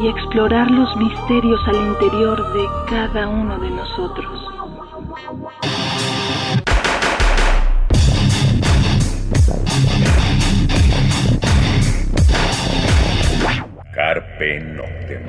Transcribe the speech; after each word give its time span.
y 0.00 0.06
explorar 0.06 0.70
los 0.70 0.96
misterios 0.96 1.60
al 1.66 1.76
interior 1.76 2.52
de 2.52 2.66
cada 2.88 3.28
uno 3.28 3.58
de 3.58 3.70
nosotros. 3.70 4.44
Carpe 13.92 14.60
Noctem. 14.60 15.22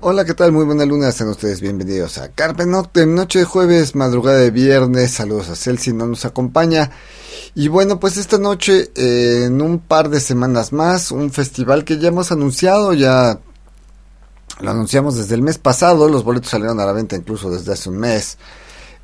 Hola, 0.00 0.24
¿qué 0.24 0.34
tal? 0.34 0.52
Muy 0.52 0.64
buena 0.64 0.84
luna, 0.84 1.10
sean 1.10 1.30
ustedes 1.30 1.60
bienvenidos 1.60 2.18
a 2.18 2.30
Carpe 2.30 2.66
Noctem, 2.66 3.12
noche 3.12 3.40
de 3.40 3.44
jueves, 3.44 3.96
madrugada 3.96 4.38
de 4.38 4.52
viernes, 4.52 5.10
saludos 5.10 5.48
a 5.48 5.56
Celsi, 5.56 5.92
no 5.92 6.06
nos 6.06 6.24
acompaña. 6.24 6.92
Y 7.56 7.66
bueno, 7.66 7.98
pues 7.98 8.16
esta 8.16 8.38
noche, 8.38 8.90
eh, 8.94 9.46
en 9.46 9.60
un 9.60 9.80
par 9.80 10.10
de 10.10 10.20
semanas 10.20 10.72
más, 10.72 11.10
un 11.10 11.32
festival 11.32 11.84
que 11.84 11.98
ya 11.98 12.08
hemos 12.08 12.30
anunciado, 12.30 12.92
ya 12.92 13.40
lo 14.60 14.70
anunciamos 14.70 15.16
desde 15.16 15.34
el 15.34 15.42
mes 15.42 15.58
pasado, 15.58 16.08
los 16.08 16.24
boletos 16.24 16.50
salieron 16.50 16.80
a 16.80 16.86
la 16.86 16.92
venta 16.92 17.16
incluso 17.16 17.50
desde 17.50 17.72
hace 17.72 17.90
un 17.90 17.98
mes. 17.98 18.38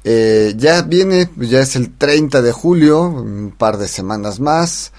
Eh, 0.05 0.55
ya 0.57 0.83
viene, 0.83 1.31
ya 1.37 1.61
es 1.61 1.77
el 1.77 1.97
30 1.97 2.43
de 2.43 2.53
julio, 2.53 3.03
un 3.03 3.55
par 3.57 3.77
de 3.77 3.89
semanas 3.89 4.41
más. 4.41 4.93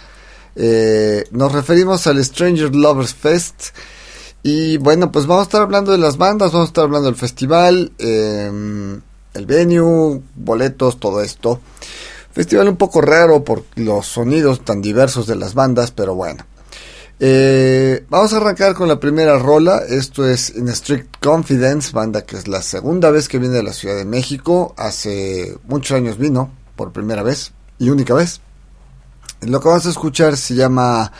Eh, 0.55 1.25
nos 1.31 1.51
referimos 1.51 2.05
al 2.07 2.23
Stranger 2.23 2.73
Lovers 2.73 3.13
Fest. 3.13 3.75
Y 4.43 4.77
bueno, 4.77 5.11
pues 5.11 5.25
vamos 5.25 5.41
a 5.41 5.47
estar 5.47 5.61
hablando 5.61 5.91
de 5.91 5.97
las 5.97 6.17
bandas, 6.17 6.51
vamos 6.51 6.67
a 6.67 6.69
estar 6.69 6.83
hablando 6.83 7.07
del 7.07 7.15
festival, 7.15 7.93
em, 7.97 9.01
el 9.33 9.45
venue, 9.45 10.21
boletos, 10.35 10.99
todo 10.99 11.21
esto. 11.21 11.61
Festival 12.33 12.67
un 12.67 12.77
poco 12.77 12.99
raro 12.99 13.43
por 13.43 13.63
los 13.75 14.05
sonidos 14.05 14.65
tan 14.65 14.81
diversos 14.81 15.27
de 15.27 15.35
las 15.35 15.53
bandas, 15.53 15.91
pero 15.91 16.15
bueno. 16.15 16.45
Eh, 17.25 18.05
vamos 18.09 18.33
a 18.33 18.37
arrancar 18.37 18.73
con 18.73 18.89
la 18.89 18.99
primera 18.99 19.39
rola. 19.39 19.77
Esto 19.87 20.27
es 20.27 20.53
In 20.57 20.67
Strict 20.67 21.23
Confidence, 21.23 21.93
banda 21.93 22.25
que 22.25 22.35
es 22.35 22.49
la 22.49 22.61
segunda 22.61 23.11
vez 23.11 23.29
que 23.29 23.39
viene 23.39 23.55
de 23.55 23.63
la 23.63 23.71
Ciudad 23.71 23.95
de 23.95 24.03
México. 24.03 24.75
Hace 24.77 25.57
muchos 25.63 25.95
años 25.95 26.17
vino, 26.17 26.51
por 26.75 26.91
primera 26.91 27.23
vez 27.23 27.53
y 27.79 27.91
única 27.91 28.13
vez. 28.13 28.41
Lo 29.39 29.61
que 29.61 29.69
vamos 29.69 29.85
a 29.85 29.91
escuchar 29.91 30.35
se 30.35 30.55
llama 30.55 31.13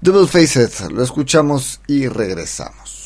Double 0.00 0.28
Faced. 0.28 0.88
Lo 0.92 1.02
escuchamos 1.02 1.80
y 1.88 2.06
regresamos. 2.06 2.99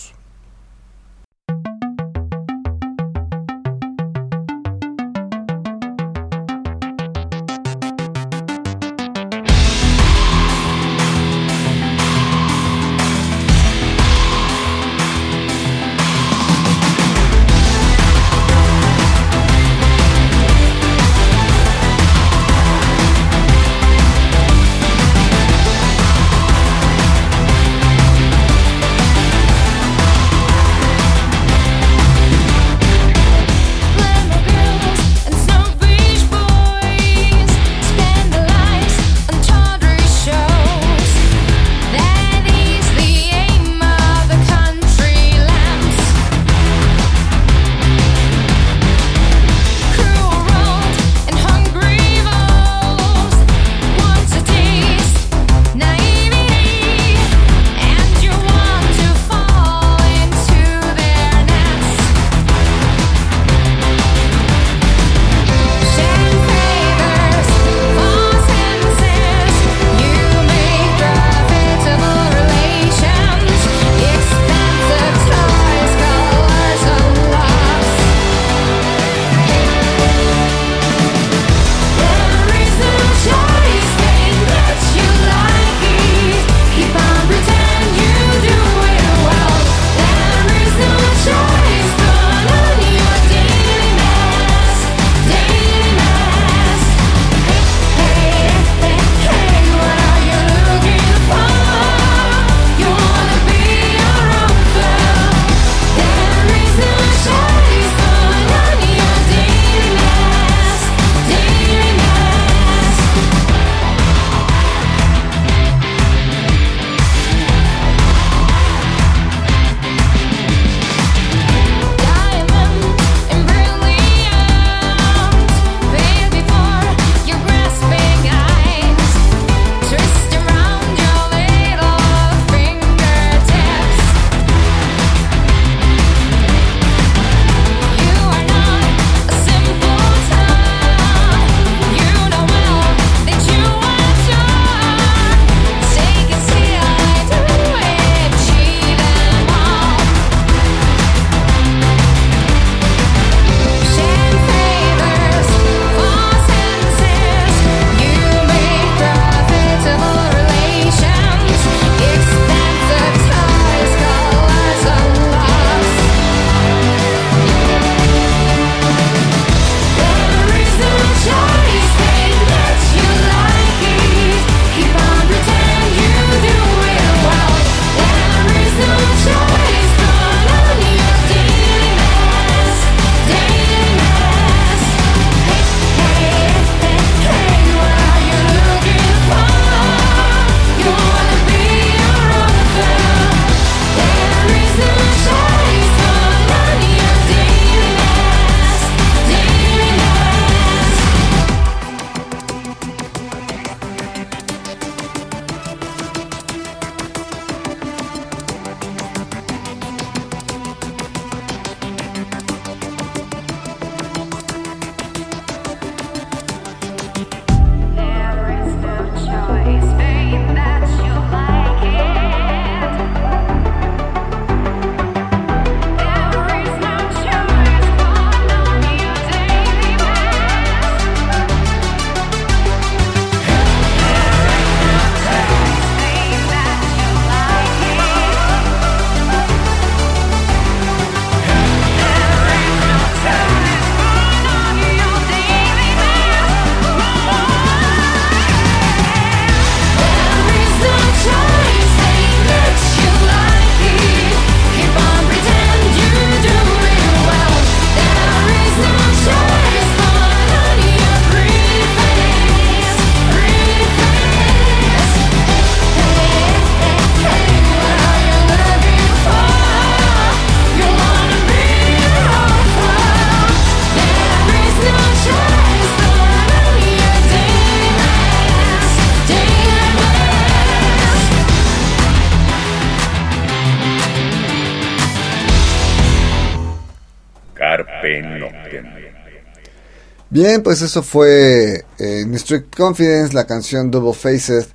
Bien, 290.46 290.62
pues 290.62 290.82
eso 290.82 291.02
fue 291.02 291.86
eh, 291.98 292.20
en 292.20 292.38
Strict 292.38 292.76
Confidence, 292.76 293.32
la 293.32 293.46
canción 293.46 293.90
Double 293.90 294.12
Faced. 294.12 294.66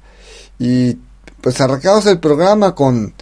Y 0.57 0.97
pues 1.41 1.61
arrancamos 1.61 2.07
el 2.07 2.19
programa 2.19 2.73
con, 2.73 3.13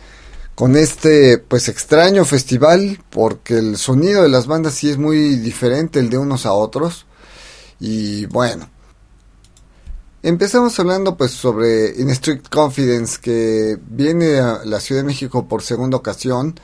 con 0.56 0.78
este 0.78 1.40
pues 1.40 1.68
extraño 1.68 2.24
festival, 2.24 3.04
porque 3.10 3.58
el 3.58 3.76
sonido 3.76 4.24
de 4.24 4.30
las 4.30 4.48
bandas 4.48 4.76
sí 4.76 4.90
es 4.90 4.98
muy 4.98 5.36
diferente 5.36 6.00
el 6.00 6.10
de 6.10 6.20
unos 6.20 6.46
a 6.46 6.54
otros. 6.54 7.06
Y 7.82 8.28
bueno, 8.28 8.70
empezamos 10.24 10.80
hablando 10.80 11.18
pues 11.18 11.32
sobre 11.32 12.00
In 12.00 12.10
Strict 12.16 12.48
Confidence, 12.48 13.20
que 13.22 13.78
viene 13.90 14.40
a 14.40 14.62
la 14.64 14.80
Ciudad 14.80 15.02
de 15.02 15.08
México 15.08 15.50
por 15.50 15.64
segunda 15.64 15.98
ocasión. 15.98 16.58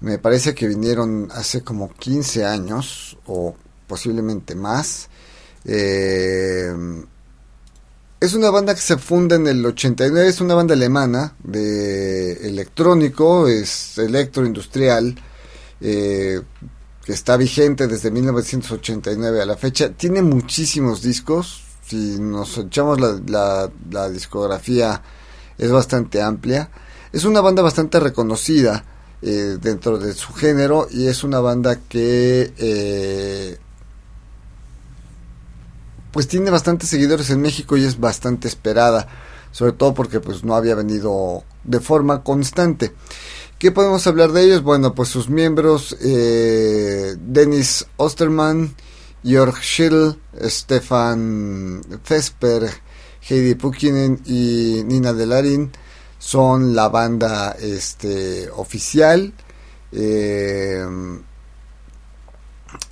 Me 0.00 0.18
parece 0.18 0.56
que 0.56 0.66
vinieron 0.66 1.28
hace 1.30 1.62
como 1.62 1.88
15 1.88 2.44
años 2.46 3.16
o 3.26 3.54
posiblemente 3.86 4.56
más. 4.56 5.08
Eh, 5.64 6.72
es 8.20 8.34
una 8.34 8.50
banda 8.50 8.74
que 8.74 8.80
se 8.80 8.98
funda 8.98 9.36
en 9.36 9.46
el 9.46 9.64
89, 9.64 10.28
es 10.28 10.40
una 10.40 10.54
banda 10.54 10.74
alemana 10.74 11.34
de 11.42 12.48
electrónico, 12.48 13.48
es 13.48 13.96
electroindustrial, 13.98 15.14
eh, 15.80 16.40
que 17.04 17.12
está 17.12 17.36
vigente 17.36 17.86
desde 17.86 18.10
1989 18.10 19.40
a 19.40 19.46
la 19.46 19.56
fecha. 19.56 19.90
Tiene 19.90 20.20
muchísimos 20.20 21.00
discos, 21.00 21.62
si 21.86 22.18
nos 22.20 22.58
echamos 22.58 23.00
la, 23.00 23.70
la 23.90 24.08
discografía 24.10 25.02
es 25.60 25.70
bastante 25.70 26.22
amplia. 26.22 26.70
Es 27.12 27.24
una 27.24 27.40
banda 27.40 27.62
bastante 27.62 28.00
reconocida 28.00 28.84
eh, 29.22 29.58
dentro 29.60 29.98
de 29.98 30.14
su 30.14 30.32
género 30.32 30.88
y 30.90 31.06
es 31.06 31.22
una 31.22 31.40
banda 31.40 31.76
que 31.76 32.52
eh, 32.56 33.58
pues 36.12 36.28
tiene 36.28 36.50
bastantes 36.50 36.88
seguidores 36.88 37.30
en 37.30 37.40
México 37.40 37.76
y 37.76 37.84
es 37.84 37.98
bastante 37.98 38.48
esperada 38.48 39.08
sobre 39.52 39.72
todo 39.72 39.94
porque 39.94 40.20
pues 40.20 40.44
no 40.44 40.54
había 40.54 40.74
venido 40.74 41.44
de 41.64 41.80
forma 41.80 42.22
constante 42.22 42.92
¿Qué 43.60 43.72
podemos 43.72 44.06
hablar 44.06 44.32
de 44.32 44.42
ellos? 44.42 44.62
Bueno, 44.62 44.94
pues 44.94 45.10
sus 45.10 45.28
miembros, 45.28 45.94
eh, 46.00 47.14
Dennis 47.20 47.84
Osterman, 47.98 48.74
Jörg 49.22 49.54
Schill, 49.62 50.18
Stefan 50.44 51.82
Vesper, 52.08 52.70
Heidi 53.20 53.54
Pukinen 53.56 54.18
y 54.24 54.82
Nina 54.86 55.12
Delarin, 55.12 55.70
son 56.18 56.74
la 56.74 56.88
banda 56.88 57.54
este, 57.60 58.48
oficial. 58.48 59.34
Eh, 59.92 60.82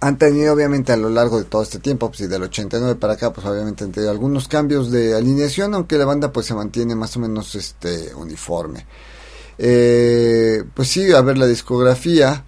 han 0.00 0.18
tenido 0.18 0.54
obviamente 0.54 0.92
a 0.92 0.96
lo 0.96 1.10
largo 1.10 1.38
de 1.38 1.44
todo 1.44 1.62
este 1.62 1.78
tiempo, 1.78 2.08
pues 2.08 2.20
y 2.20 2.26
del 2.26 2.42
89 2.42 2.96
para 2.96 3.14
acá, 3.14 3.32
pues 3.32 3.46
obviamente 3.46 3.84
han 3.84 3.92
tenido 3.92 4.10
algunos 4.10 4.48
cambios 4.48 4.90
de 4.90 5.14
alineación, 5.16 5.74
aunque 5.74 5.98
la 5.98 6.04
banda 6.04 6.32
pues 6.32 6.46
se 6.46 6.54
mantiene 6.54 6.94
más 6.94 7.16
o 7.16 7.20
menos 7.20 7.54
este 7.54 8.14
uniforme. 8.14 8.86
Eh, 9.58 10.62
pues 10.74 10.88
sí, 10.88 11.12
a 11.12 11.20
ver 11.20 11.38
la 11.38 11.46
discografía. 11.46 12.44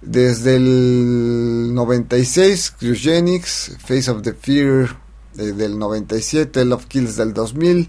Desde 0.00 0.56
el 0.56 1.74
96, 1.74 2.74
Cryogenics, 2.78 3.76
Face 3.84 4.10
of 4.10 4.22
the 4.22 4.34
Fear 4.34 4.96
eh, 5.36 5.52
del 5.52 5.78
97, 5.78 6.64
Love 6.64 6.86
Kills 6.86 7.16
del 7.16 7.34
2000, 7.34 7.88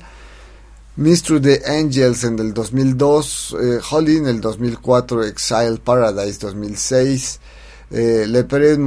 Mystery 0.95 1.41
the 1.41 1.61
Angels 1.67 2.23
en 2.23 2.39
el 2.39 2.53
2002, 2.53 3.57
eh, 3.61 3.79
Holly 3.91 4.17
en 4.17 4.27
el 4.27 4.41
2004, 4.41 5.25
Exile 5.25 5.77
Paradise 5.83 6.39
2006, 6.39 7.39
eh, 7.91 8.25
Le 8.27 8.43
Peret 8.43 8.77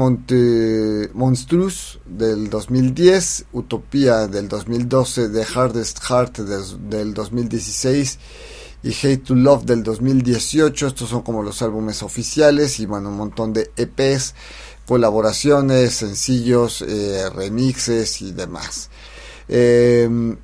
Monstrous 1.12 1.98
del 2.04 2.50
2010, 2.50 3.46
Utopía 3.52 4.26
del 4.26 4.48
2012, 4.48 5.28
The 5.30 5.46
Hardest 5.54 6.00
Heart 6.00 6.38
del 6.38 7.14
2016 7.14 8.18
y 8.82 8.90
Hate 8.90 9.18
to 9.18 9.34
Love 9.34 9.64
del 9.64 9.82
2018. 9.82 10.86
Estos 10.86 11.08
son 11.08 11.22
como 11.22 11.42
los 11.42 11.62
álbumes 11.62 12.02
oficiales 12.02 12.80
y 12.80 12.86
bueno, 12.86 13.08
un 13.08 13.16
montón 13.16 13.52
de 13.52 13.70
EPs, 13.76 14.34
colaboraciones, 14.86 15.94
sencillos, 15.94 16.82
eh, 16.82 17.28
remixes 17.30 18.22
y 18.22 18.32
demás. 18.32 18.90
Eh, 19.48 20.36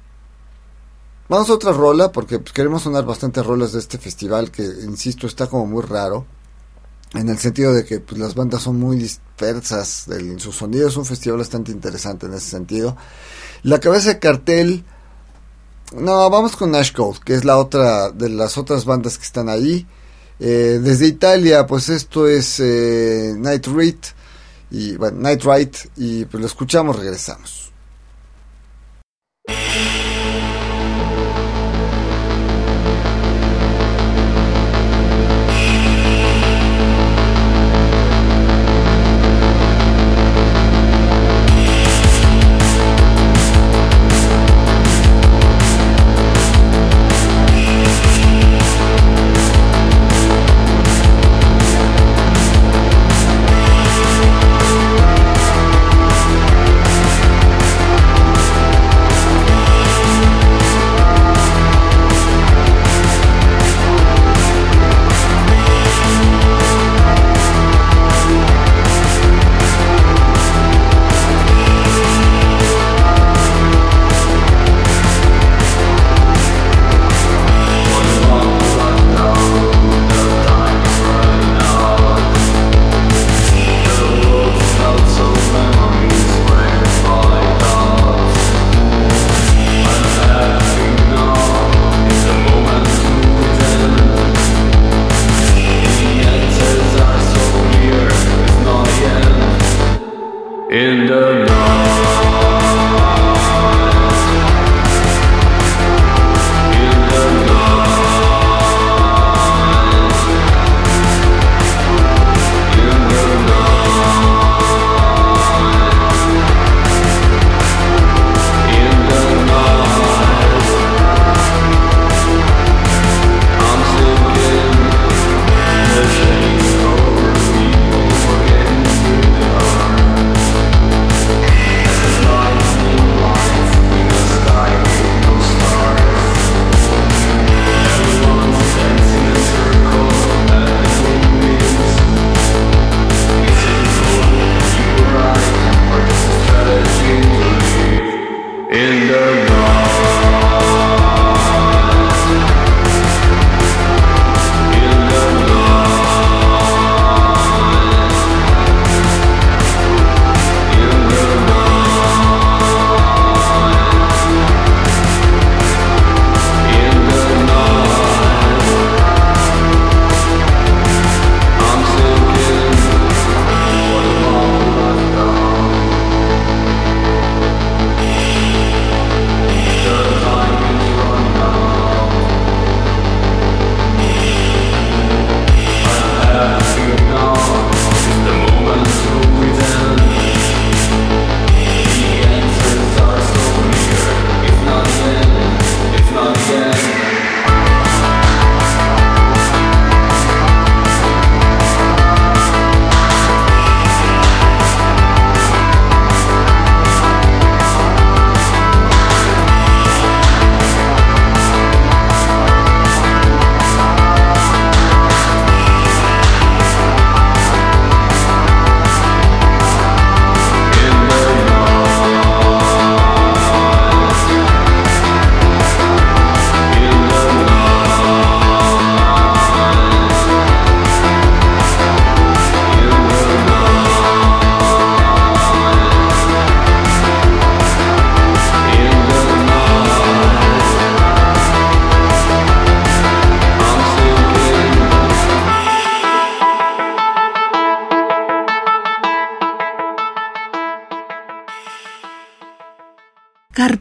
Vamos 1.29 1.51
a 1.51 1.55
otra 1.55 1.73
rola 1.73 2.13
porque 2.13 2.39
pues, 2.39 2.53
queremos 2.53 2.83
sonar 2.83 3.05
bastantes 3.05 3.45
rolas 3.45 3.73
de 3.73 3.81
este 3.81 3.99
festival 3.99 4.53
que, 4.53 4.63
insisto, 4.63 5.27
está 5.27 5.49
como 5.49 5.67
muy 5.67 5.83
raro. 5.83 6.25
En 7.17 7.29
el 7.29 7.39
sentido 7.39 7.73
de 7.73 7.85
que 7.85 8.01
pues, 8.01 8.19
las 8.21 8.35
bandas 8.35 8.63
son 8.63 8.79
muy 8.79 8.97
dispersas 8.97 10.07
en 10.09 10.39
su 10.39 10.53
sonido. 10.53 10.89
Es 10.89 10.97
un 10.97 11.07
festival 11.07 11.39
bastante 11.39 11.73
interesante 11.73 12.27
en 12.27 12.35
ese 12.35 12.51
sentido. 12.51 12.97
La 13.63 13.81
cabeza 13.81 14.11
de 14.11 14.19
cartel... 14.19 14.85
No, 15.95 16.29
vamos 16.29 16.57
con 16.57 16.73
Nash 16.73 16.93
Code, 16.93 17.21
que 17.25 17.35
es 17.35 17.45
la 17.45 17.59
otra 17.59 18.11
de 18.11 18.29
las 18.29 18.59
otras 18.59 18.85
bandas 18.85 19.19
que 19.19 19.25
están 19.25 19.49
ahí. 19.49 19.87
Eh, 20.41 20.81
desde 20.83 21.07
Italia, 21.07 21.65
pues 21.67 21.89
esto 21.89 22.27
es 22.27 22.61
eh, 22.61 23.35
Night 23.39 23.67
Rite 23.69 24.09
y 24.71 24.97
bueno, 24.97 25.21
Night 25.21 25.43
Rite 25.45 25.79
y 25.97 26.25
pues 26.25 26.41
lo 26.41 26.47
escuchamos, 26.47 26.97
regresamos. 26.97 27.73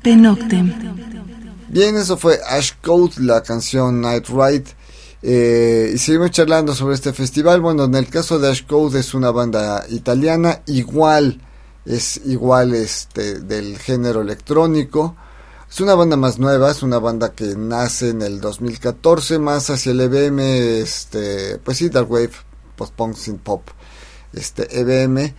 Carpe 0.05 0.21
Noctem. 0.21 0.71
Bien, 1.67 1.97
eso 1.97 2.15
fue 2.15 2.39
Ash 2.47 2.73
Code, 2.79 3.13
la 3.21 3.41
canción 3.41 4.01
Night 4.01 4.27
Ride. 4.27 4.65
Eh, 5.23 5.93
y 5.95 5.97
seguimos 5.97 6.29
charlando 6.29 6.75
sobre 6.75 6.93
este 6.93 7.11
festival. 7.11 7.59
Bueno, 7.59 7.85
en 7.85 7.95
el 7.95 8.07
caso 8.07 8.37
de 8.37 8.51
Ash 8.51 8.67
Code 8.67 8.99
es 8.99 9.15
una 9.15 9.31
banda 9.31 9.83
italiana, 9.89 10.61
igual, 10.67 11.41
es 11.85 12.21
igual 12.23 12.75
este, 12.75 13.39
del 13.39 13.79
género 13.79 14.21
electrónico. 14.21 15.15
Es 15.67 15.81
una 15.81 15.95
banda 15.95 16.17
más 16.17 16.37
nueva, 16.37 16.69
es 16.69 16.83
una 16.83 16.99
banda 16.99 17.31
que 17.31 17.55
nace 17.57 18.09
en 18.09 18.21
el 18.21 18.39
2014, 18.39 19.39
más 19.39 19.71
hacia 19.71 19.91
el 19.91 20.01
EBM, 20.01 20.39
este, 20.83 21.57
pues 21.57 21.77
sí, 21.79 21.89
Dark 21.89 22.11
Wave, 22.11 22.29
post-punk, 22.75 23.15
synth 23.15 23.41
pop, 23.41 23.69
este, 24.33 24.67
EBM. 24.81 25.33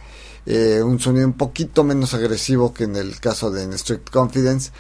Eh, 0.46 0.80
un 0.80 1.00
sonido 1.00 1.26
un 1.26 1.32
poquito 1.32 1.82
menos 1.82 2.14
agresivo 2.14 2.72
que 2.72 2.84
en 2.84 2.94
el 2.94 3.18
caso 3.18 3.50
de 3.50 3.76
Strict 3.76 4.10
Confidence, 4.10 4.70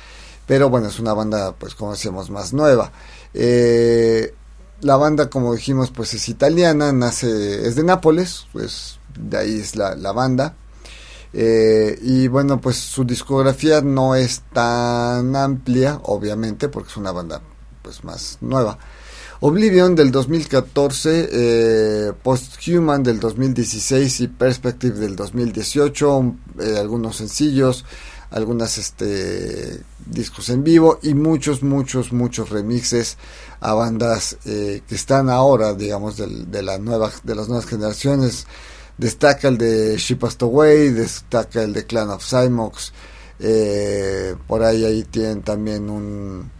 pero 0.46 0.70
bueno, 0.70 0.88
es 0.88 1.00
una 1.00 1.12
banda, 1.12 1.54
pues 1.58 1.74
como 1.74 1.92
decíamos, 1.92 2.30
más 2.30 2.52
nueva. 2.52 2.92
Eh, 3.34 4.32
la 4.80 4.96
banda, 4.96 5.28
como 5.28 5.54
dijimos, 5.54 5.90
pues 5.90 6.14
es 6.14 6.28
italiana, 6.28 6.92
nace, 6.92 7.66
es 7.66 7.74
de 7.74 7.82
Nápoles, 7.82 8.46
pues 8.52 8.98
de 9.18 9.38
ahí 9.38 9.58
es 9.58 9.74
la, 9.74 10.12
banda. 10.12 10.54
Eh, 11.32 11.98
y 12.00 12.28
bueno, 12.28 12.60
pues 12.60 12.76
su 12.76 13.04
discografía 13.04 13.80
no 13.80 14.14
es 14.14 14.42
tan 14.52 15.34
amplia, 15.34 16.00
obviamente, 16.04 16.68
porque 16.68 16.90
es 16.90 16.96
una 16.96 17.12
banda 17.12 17.42
pues 17.82 18.04
más 18.04 18.38
nueva. 18.40 18.78
Oblivion 19.40 19.94
del 19.94 20.10
2014, 20.10 21.28
eh, 21.30 22.12
Posthuman 22.22 23.02
del 23.02 23.20
2016 23.20 24.20
y 24.20 24.28
Perspective 24.28 24.98
del 24.98 25.14
2018, 25.14 26.34
eh, 26.60 26.76
algunos 26.78 27.16
sencillos, 27.16 27.84
algunas 28.30 28.78
este, 28.78 29.78
discos 30.06 30.48
en 30.48 30.64
vivo 30.64 30.98
y 31.02 31.12
muchos, 31.12 31.62
muchos, 31.62 32.14
muchos 32.14 32.48
remixes 32.48 33.18
a 33.60 33.74
bandas 33.74 34.38
eh, 34.46 34.82
que 34.88 34.94
están 34.94 35.28
ahora, 35.28 35.74
digamos, 35.74 36.16
de, 36.16 36.62
la 36.62 36.78
nueva, 36.78 37.12
de 37.22 37.34
las 37.34 37.48
nuevas 37.48 37.66
generaciones. 37.66 38.46
Destaca 38.96 39.48
el 39.48 39.58
de 39.58 39.98
She 39.98 40.16
Passed 40.16 40.42
Away, 40.42 40.88
destaca 40.88 41.62
el 41.62 41.74
de 41.74 41.84
Clan 41.84 42.08
of 42.08 42.24
Cymox, 42.24 42.94
por 44.46 44.62
ahí 44.62 44.86
ahí 44.86 45.04
tienen 45.04 45.42
también 45.42 45.90
un 45.90 46.50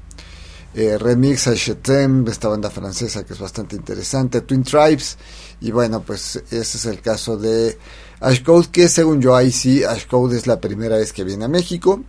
eh, 0.77 0.99
remix 0.99 1.47
a 1.49 1.55
Shetem, 1.55 2.29
esta 2.29 2.49
banda 2.49 2.69
francesa 2.69 3.25
que 3.25 3.33
es 3.33 3.39
bastante 3.39 3.77
interesante, 3.77 4.43
Twin 4.43 4.63
Tribes, 4.63 5.17
y 5.59 5.71
bueno, 5.71 6.03
pues 6.03 6.37
ese 6.51 6.77
es 6.77 6.85
el 6.85 7.01
caso 7.01 7.39
de 7.39 7.79
Ashcode, 8.21 8.69
que 8.69 8.87
según 8.91 9.23
yo 9.23 9.35
ahí 9.35 9.51
sí, 9.51 9.83
Ashcode 9.83 10.37
es 10.37 10.47
la 10.47 10.61
primera 10.61 10.99
vez 10.99 11.15
que 11.15 11.25
viene 11.25 11.47
a 11.47 11.49
México, 11.49 12.05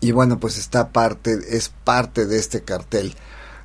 y 0.00 0.10
bueno, 0.12 0.40
pues 0.40 0.56
está 0.56 0.88
parte, 0.90 1.38
es 1.50 1.68
parte 1.68 2.24
de 2.24 2.38
este 2.38 2.62
cartel 2.62 3.14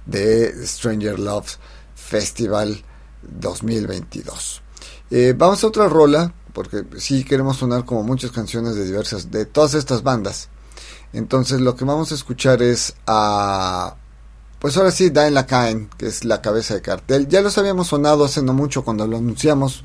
de 0.05 0.67
Stranger 0.67 1.17
Loves 1.17 1.59
Festival 1.95 2.83
2022. 3.21 4.61
Eh, 5.09 5.33
vamos 5.37 5.63
a 5.63 5.67
otra 5.67 5.87
rola, 5.87 6.33
porque 6.51 6.83
sí 6.97 7.23
queremos 7.23 7.55
sonar 7.55 7.85
como 7.85 8.03
muchas 8.03 8.31
canciones 8.31 8.75
de 8.75 8.83
diversas, 8.83 9.31
de 9.31 9.45
todas 9.45 9.73
estas 9.73 10.03
bandas. 10.03 10.49
Entonces 11.13 11.61
lo 11.61 11.77
que 11.77 11.85
vamos 11.85 12.11
a 12.11 12.15
escuchar 12.15 12.61
es 12.61 12.93
a 13.07 13.95
pues 14.61 14.77
ahora 14.77 14.91
sí, 14.91 15.09
Dan 15.09 15.33
Lacaen, 15.33 15.89
que 15.97 16.05
es 16.05 16.23
la 16.23 16.39
cabeza 16.39 16.75
de 16.75 16.83
cartel. 16.83 17.27
Ya 17.27 17.41
los 17.41 17.57
habíamos 17.57 17.87
sonado 17.87 18.25
hace 18.25 18.43
no 18.43 18.53
mucho 18.53 18.83
cuando 18.83 19.07
lo 19.07 19.17
anunciamos. 19.17 19.83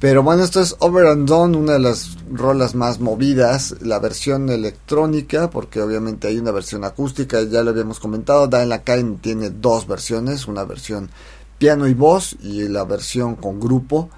Pero 0.00 0.24
bueno, 0.24 0.42
esto 0.42 0.60
es 0.60 0.74
Over 0.80 1.06
and 1.06 1.28
Done, 1.28 1.56
una 1.56 1.74
de 1.74 1.78
las 1.78 2.16
rolas 2.28 2.74
más 2.74 2.98
movidas, 2.98 3.76
la 3.80 4.00
versión 4.00 4.50
electrónica, 4.50 5.50
porque 5.50 5.80
obviamente 5.80 6.26
hay 6.26 6.38
una 6.38 6.50
versión 6.50 6.82
acústica, 6.82 7.40
ya 7.42 7.62
lo 7.62 7.70
habíamos 7.70 8.00
comentado. 8.00 8.48
Dan 8.48 8.70
Lacaen 8.70 9.18
tiene 9.18 9.50
dos 9.50 9.86
versiones, 9.86 10.48
una 10.48 10.64
versión 10.64 11.08
piano 11.58 11.86
y 11.86 11.94
voz 11.94 12.34
y 12.42 12.66
la 12.66 12.82
versión 12.82 13.36
con 13.36 13.60
grupo. 13.60 14.10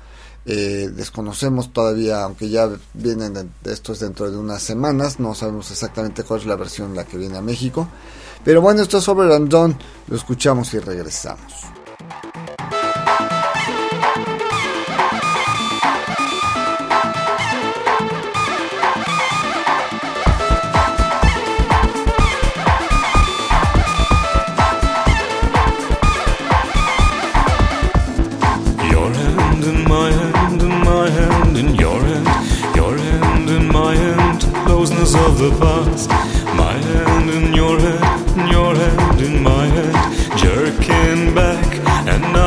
Eh, 0.46 0.90
desconocemos 0.96 1.74
todavía, 1.74 2.24
aunque 2.24 2.48
ya 2.48 2.70
vienen 2.94 3.52
estos 3.64 4.00
dentro 4.00 4.30
de 4.30 4.38
unas 4.38 4.62
semanas, 4.62 5.20
no 5.20 5.34
sabemos 5.34 5.70
exactamente 5.70 6.22
cuál 6.22 6.40
es 6.40 6.46
la 6.46 6.56
versión 6.56 6.96
la 6.96 7.04
que 7.04 7.18
viene 7.18 7.36
a 7.36 7.42
México. 7.42 7.86
Pero 8.44 8.60
bueno, 8.60 8.82
esto 8.82 8.98
es 8.98 9.08
and 9.08 9.48
Done, 9.48 9.76
lo 10.08 10.16
escuchamos 10.16 10.72
y 10.74 10.78
regresamos. 10.78 11.73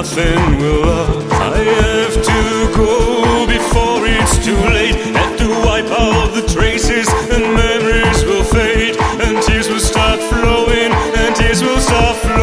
Nothing 0.07 0.57
will 0.59 0.81
last. 0.81 1.31
I 1.31 1.57
have 1.57 2.13
to 2.13 2.77
go 2.77 3.45
before 3.47 4.07
it's 4.07 4.37
too 4.45 4.55
late. 4.71 4.95
Have 5.15 5.37
to 5.37 5.49
wipe 5.65 5.91
out 5.91 6.33
the 6.33 6.43
traces, 6.47 7.07
and 7.29 7.43
memories 7.53 8.23
will 8.25 8.43
fade, 8.43 8.95
and 9.21 9.41
tears 9.43 9.69
will 9.69 9.79
start 9.79 10.19
flowing, 10.19 10.91
and 10.91 11.35
tears 11.35 11.61
will 11.61 11.79
start 11.79 12.15
flowing, 12.17 12.36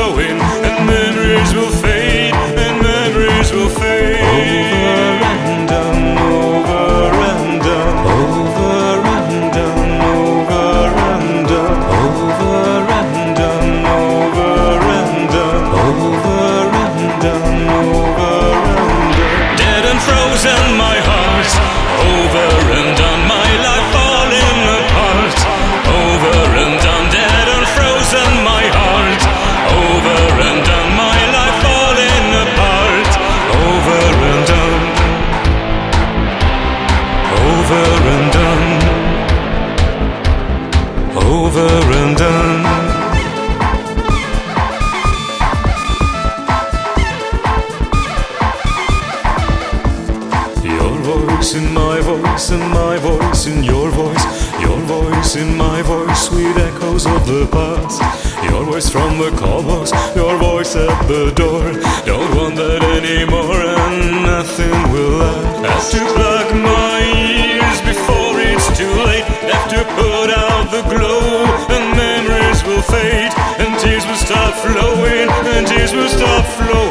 flow. 76.45 76.84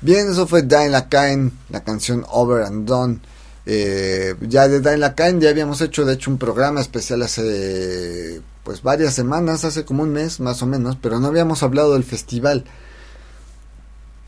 Bien, 0.00 0.28
eso 0.28 0.46
fue 0.46 0.62
Dine 0.62 0.88
Lakain, 0.88 1.52
la 1.70 1.84
canción 1.84 2.24
Over 2.28 2.64
and 2.64 2.88
Done. 2.88 3.20
Eh, 3.64 4.34
ya 4.40 4.66
de 4.66 4.80
Dine 4.80 4.96
Lakain 4.96 5.40
ya 5.40 5.50
habíamos 5.50 5.80
hecho 5.80 6.04
de 6.04 6.14
hecho 6.14 6.32
un 6.32 6.38
programa 6.38 6.80
especial 6.80 7.22
hace 7.22 8.40
pues 8.64 8.82
varias 8.82 9.14
semanas, 9.14 9.64
hace 9.64 9.84
como 9.84 10.02
un 10.02 10.12
mes 10.12 10.40
más 10.40 10.62
o 10.62 10.66
menos, 10.66 10.96
pero 11.00 11.20
no 11.20 11.28
habíamos 11.28 11.62
hablado 11.62 11.92
del 11.92 12.04
festival. 12.04 12.64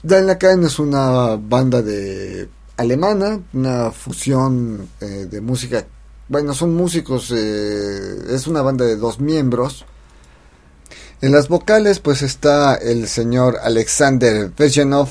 Dine 0.03 0.23
Lakain 0.23 0.63
es 0.65 0.79
una 0.79 1.37
banda 1.37 1.83
de 1.83 2.49
alemana, 2.77 3.41
una 3.53 3.91
fusión 3.91 4.89
eh, 5.01 5.27
de 5.31 5.41
música, 5.41 5.85
bueno, 6.29 6.55
son 6.55 6.75
músicos, 6.75 7.31
eh, 7.35 8.35
es 8.35 8.47
una 8.47 8.63
banda 8.63 8.85
de 8.85 8.97
dos 8.97 9.21
miembros. 9.21 9.85
En 11.25 11.33
las 11.33 11.49
vocales 11.49 12.01
pues 12.01 12.21
está 12.21 12.75
el 12.75 13.09
señor 13.09 13.57
Alexander 13.63 14.53
Vejanov 14.55 15.09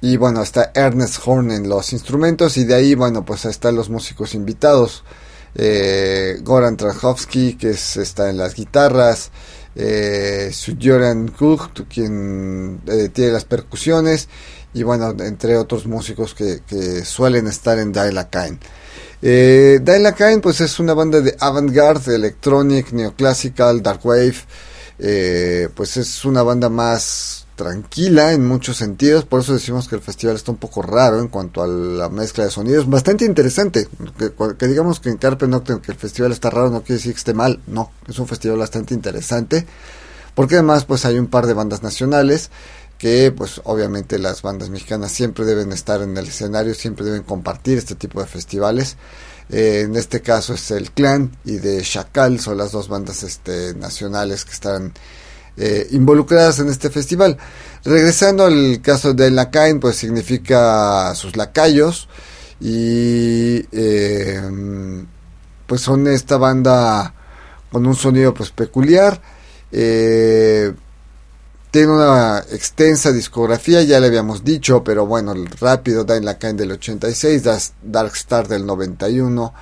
y 0.00 0.16
bueno, 0.16 0.42
está 0.42 0.72
Ernest 0.74 1.20
Horn 1.24 1.52
en 1.52 1.68
los 1.68 1.92
instrumentos 1.92 2.56
y 2.56 2.64
de 2.64 2.74
ahí, 2.74 2.96
bueno, 2.96 3.24
pues 3.24 3.44
están 3.44 3.76
los 3.76 3.88
músicos 3.88 4.34
invitados. 4.34 5.04
Eh, 5.54 6.40
Goran 6.42 6.76
Trajowski, 6.76 7.54
que 7.54 7.70
es, 7.70 7.96
está 7.96 8.28
en 8.28 8.38
las 8.38 8.56
guitarras. 8.56 9.30
Eh, 9.76 10.50
Sujoran 10.52 11.28
Kuk, 11.28 11.86
quien 11.88 12.80
eh, 12.88 13.10
tiene 13.10 13.30
las 13.30 13.44
percusiones. 13.44 14.28
Y 14.74 14.82
bueno, 14.82 15.14
entre 15.20 15.56
otros 15.56 15.86
músicos 15.86 16.34
que, 16.34 17.04
suelen 17.04 17.46
estar 17.46 17.78
en 17.78 17.92
Dailakain. 17.92 18.58
Eh, 19.22 19.78
Dailakain, 19.80 20.40
pues 20.40 20.60
es 20.60 20.80
una 20.80 20.92
banda 20.92 21.20
de 21.20 21.36
avant-garde, 21.38 22.16
electronic, 22.16 22.90
neoclassical, 22.90 23.80
dark 23.80 24.04
wave. 24.04 24.34
Eh, 24.98 25.68
pues 25.74 25.96
es 25.96 26.24
una 26.24 26.42
banda 26.42 26.68
más 26.68 27.46
tranquila 27.56 28.32
en 28.32 28.46
muchos 28.46 28.76
sentidos, 28.76 29.24
por 29.24 29.40
eso 29.40 29.52
decimos 29.52 29.88
que 29.88 29.94
el 29.94 30.00
festival 30.00 30.36
está 30.36 30.50
un 30.50 30.58
poco 30.58 30.82
raro 30.82 31.20
en 31.20 31.28
cuanto 31.28 31.62
a 31.62 31.66
la 31.66 32.08
mezcla 32.08 32.44
de 32.44 32.50
sonidos, 32.50 32.88
bastante 32.88 33.24
interesante, 33.24 33.88
que, 34.58 34.66
digamos 34.66 35.00
que 35.00 35.10
en 35.10 35.16
Carpe 35.18 35.46
Noctem 35.46 35.80
que 35.80 35.92
el 35.92 35.98
festival 35.98 36.32
está 36.32 36.50
raro 36.50 36.70
no 36.70 36.80
quiere 36.80 36.94
decir 36.94 37.12
que 37.12 37.18
esté 37.18 37.34
mal, 37.34 37.60
no, 37.66 37.92
es 38.08 38.18
un 38.18 38.26
festival 38.26 38.58
bastante 38.58 38.94
interesante, 38.94 39.66
porque 40.34 40.56
además 40.56 40.84
pues 40.84 41.04
hay 41.04 41.18
un 41.18 41.26
par 41.26 41.46
de 41.46 41.54
bandas 41.54 41.82
nacionales 41.82 42.50
que 42.98 43.32
pues 43.32 43.60
obviamente 43.64 44.18
las 44.18 44.42
bandas 44.42 44.70
mexicanas 44.70 45.12
siempre 45.12 45.44
deben 45.44 45.72
estar 45.72 46.00
en 46.02 46.16
el 46.16 46.28
escenario, 46.28 46.72
siempre 46.74 47.04
deben 47.04 47.22
compartir 47.22 47.76
este 47.76 47.96
tipo 47.96 48.20
de 48.20 48.26
festivales. 48.26 48.96
Eh, 49.52 49.82
en 49.82 49.94
este 49.96 50.22
caso 50.22 50.54
es 50.54 50.70
el 50.70 50.90
Clan 50.92 51.30
y 51.44 51.58
de 51.58 51.82
Chacal, 51.82 52.40
son 52.40 52.56
las 52.56 52.72
dos 52.72 52.88
bandas 52.88 53.22
este, 53.22 53.74
nacionales 53.74 54.44
que 54.46 54.52
están 54.52 54.92
eh, 55.58 55.86
involucradas 55.90 56.58
en 56.60 56.68
este 56.68 56.88
festival. 56.88 57.36
Regresando 57.84 58.46
al 58.46 58.80
caso 58.80 59.12
de 59.12 59.30
Lacain, 59.30 59.78
pues 59.78 59.96
significa 59.96 61.14
sus 61.14 61.36
lacayos 61.36 62.08
y 62.60 63.66
eh, 63.72 64.40
pues 65.66 65.80
son 65.82 66.06
esta 66.06 66.38
banda 66.38 67.14
con 67.70 67.86
un 67.86 67.94
sonido 67.94 68.32
pues 68.32 68.50
peculiar. 68.50 69.20
Eh, 69.70 70.72
tiene 71.72 71.90
una 71.90 72.40
extensa 72.50 73.12
discografía, 73.12 73.82
ya 73.82 73.98
le 73.98 74.08
habíamos 74.08 74.44
dicho, 74.44 74.84
pero 74.84 75.06
bueno, 75.06 75.34
rápido, 75.58 76.04
Da 76.04 76.18
in 76.18 76.26
la 76.26 76.38
Kind 76.38 76.60
del 76.60 76.72
86, 76.72 77.42
Dark 77.82 78.12
Star 78.12 78.46
del 78.46 78.66
91, 78.66 79.54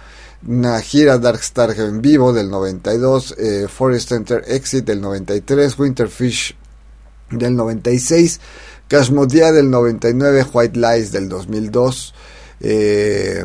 una 0.49 0.81
gira 0.81 1.19
Dark 1.19 1.39
Star 1.39 1.71
en 1.79 2.03
vivo 2.03 2.33
del 2.33 2.51
92, 2.51 3.37
eh, 3.39 3.69
Forest 3.69 4.11
Enter 4.11 4.43
Exit 4.49 4.85
del 4.85 5.01
93, 5.01 5.79
Winterfish 5.79 6.57
del 7.31 7.55
96, 7.55 8.41
Cashmodia 8.89 9.53
del 9.53 9.71
99, 9.71 10.47
White 10.53 10.81
Lies 10.81 11.13
del 11.13 11.29
2002, 11.29 12.15
eh, 12.59 13.45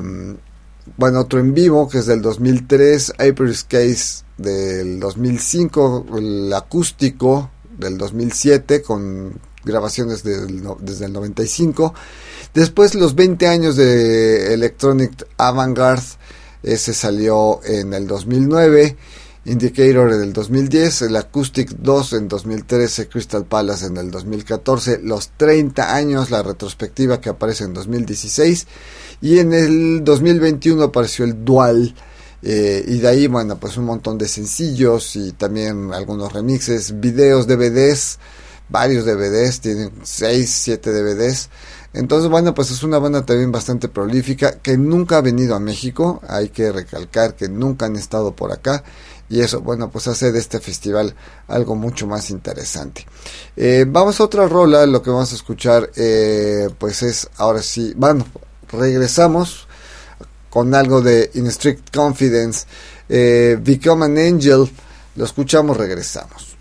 bueno, 0.97 1.19
otro 1.19 1.39
en 1.39 1.53
vivo 1.53 1.87
que 1.87 1.99
es 1.99 2.07
del 2.07 2.23
2003, 2.23 3.13
Hyper 3.19 3.55
Case 3.67 4.23
del 4.39 4.99
2005, 4.99 6.07
el 6.17 6.51
acústico 6.51 7.51
del 7.77 7.97
2007 7.97 8.81
con 8.81 9.39
grabaciones 9.63 10.23
del, 10.23 10.63
desde 10.79 11.05
el 11.05 11.13
95. 11.13 11.93
Después 12.53 12.95
los 12.95 13.15
20 13.15 13.47
años 13.47 13.75
de 13.75 14.53
Electronic 14.53 15.27
Avantgarde, 15.37 16.05
ese 16.63 16.93
salió 16.93 17.61
en 17.63 17.93
el 17.93 18.07
2009. 18.07 18.95
Indicator 19.47 20.11
en 20.11 20.21
el 20.23 20.33
2010, 20.33 21.03
el 21.03 21.15
Acoustic 21.17 21.69
2 21.69 22.13
en 22.13 22.27
2013, 22.27 23.07
Crystal 23.07 23.45
Palace 23.45 23.85
en 23.85 23.97
el 23.97 24.09
2014, 24.09 25.01
los 25.03 25.29
30 25.37 25.93
años, 25.93 26.31
la 26.31 26.41
retrospectiva 26.41 27.21
que 27.21 27.29
aparece 27.29 27.65
en 27.65 27.75
2016 27.75 28.65
y 29.21 29.37
en 29.37 29.53
el 29.53 30.03
2021 30.03 30.85
apareció 30.85 31.25
el 31.25 31.45
Dual 31.45 31.93
eh, 32.47 32.85
y 32.87 32.99
de 32.99 33.07
ahí, 33.07 33.25
bueno, 33.25 33.59
pues 33.59 33.75
un 33.75 33.85
montón 33.85 34.19
de 34.19 34.27
sencillos 34.27 35.15
y 35.15 35.31
también 35.31 35.91
algunos 35.91 36.31
remixes, 36.31 36.99
videos, 36.99 37.47
DVDs, 37.47 38.19
varios 38.69 39.03
DVDs, 39.03 39.61
tienen 39.61 39.91
6, 40.03 40.51
7 40.51 40.91
DVDs. 40.91 41.49
Entonces, 41.93 42.29
bueno, 42.29 42.53
pues 42.53 42.69
es 42.69 42.83
una 42.83 42.99
banda 42.99 43.25
también 43.25 43.51
bastante 43.51 43.87
prolífica 43.87 44.59
que 44.59 44.77
nunca 44.77 45.17
ha 45.17 45.21
venido 45.21 45.55
a 45.55 45.59
México, 45.59 46.21
hay 46.27 46.49
que 46.49 46.71
recalcar 46.71 47.33
que 47.35 47.49
nunca 47.49 47.87
han 47.87 47.95
estado 47.95 48.35
por 48.35 48.51
acá 48.51 48.83
y 49.27 49.41
eso, 49.41 49.61
bueno, 49.61 49.89
pues 49.89 50.07
hace 50.07 50.31
de 50.31 50.37
este 50.37 50.59
festival 50.59 51.15
algo 51.47 51.75
mucho 51.75 52.05
más 52.05 52.29
interesante. 52.29 53.07
Eh, 53.55 53.85
vamos 53.87 54.19
a 54.19 54.23
otra 54.23 54.47
rola, 54.47 54.85
lo 54.85 55.01
que 55.01 55.09
vamos 55.09 55.31
a 55.31 55.35
escuchar, 55.35 55.89
eh, 55.95 56.69
pues 56.77 57.01
es 57.01 57.27
ahora 57.37 57.63
sí, 57.63 57.93
bueno, 57.97 58.23
regresamos 58.69 59.67
con 60.55 60.73
algo 60.73 61.01
de 61.01 61.31
In 61.33 61.51
Strict 61.51 61.93
Confidence, 61.93 62.65
eh, 63.09 63.57
Become 63.59 64.05
an 64.05 64.17
Angel. 64.17 64.65
Lo 65.15 65.25
escuchamos, 65.25 65.75
regresamos. 65.75 66.54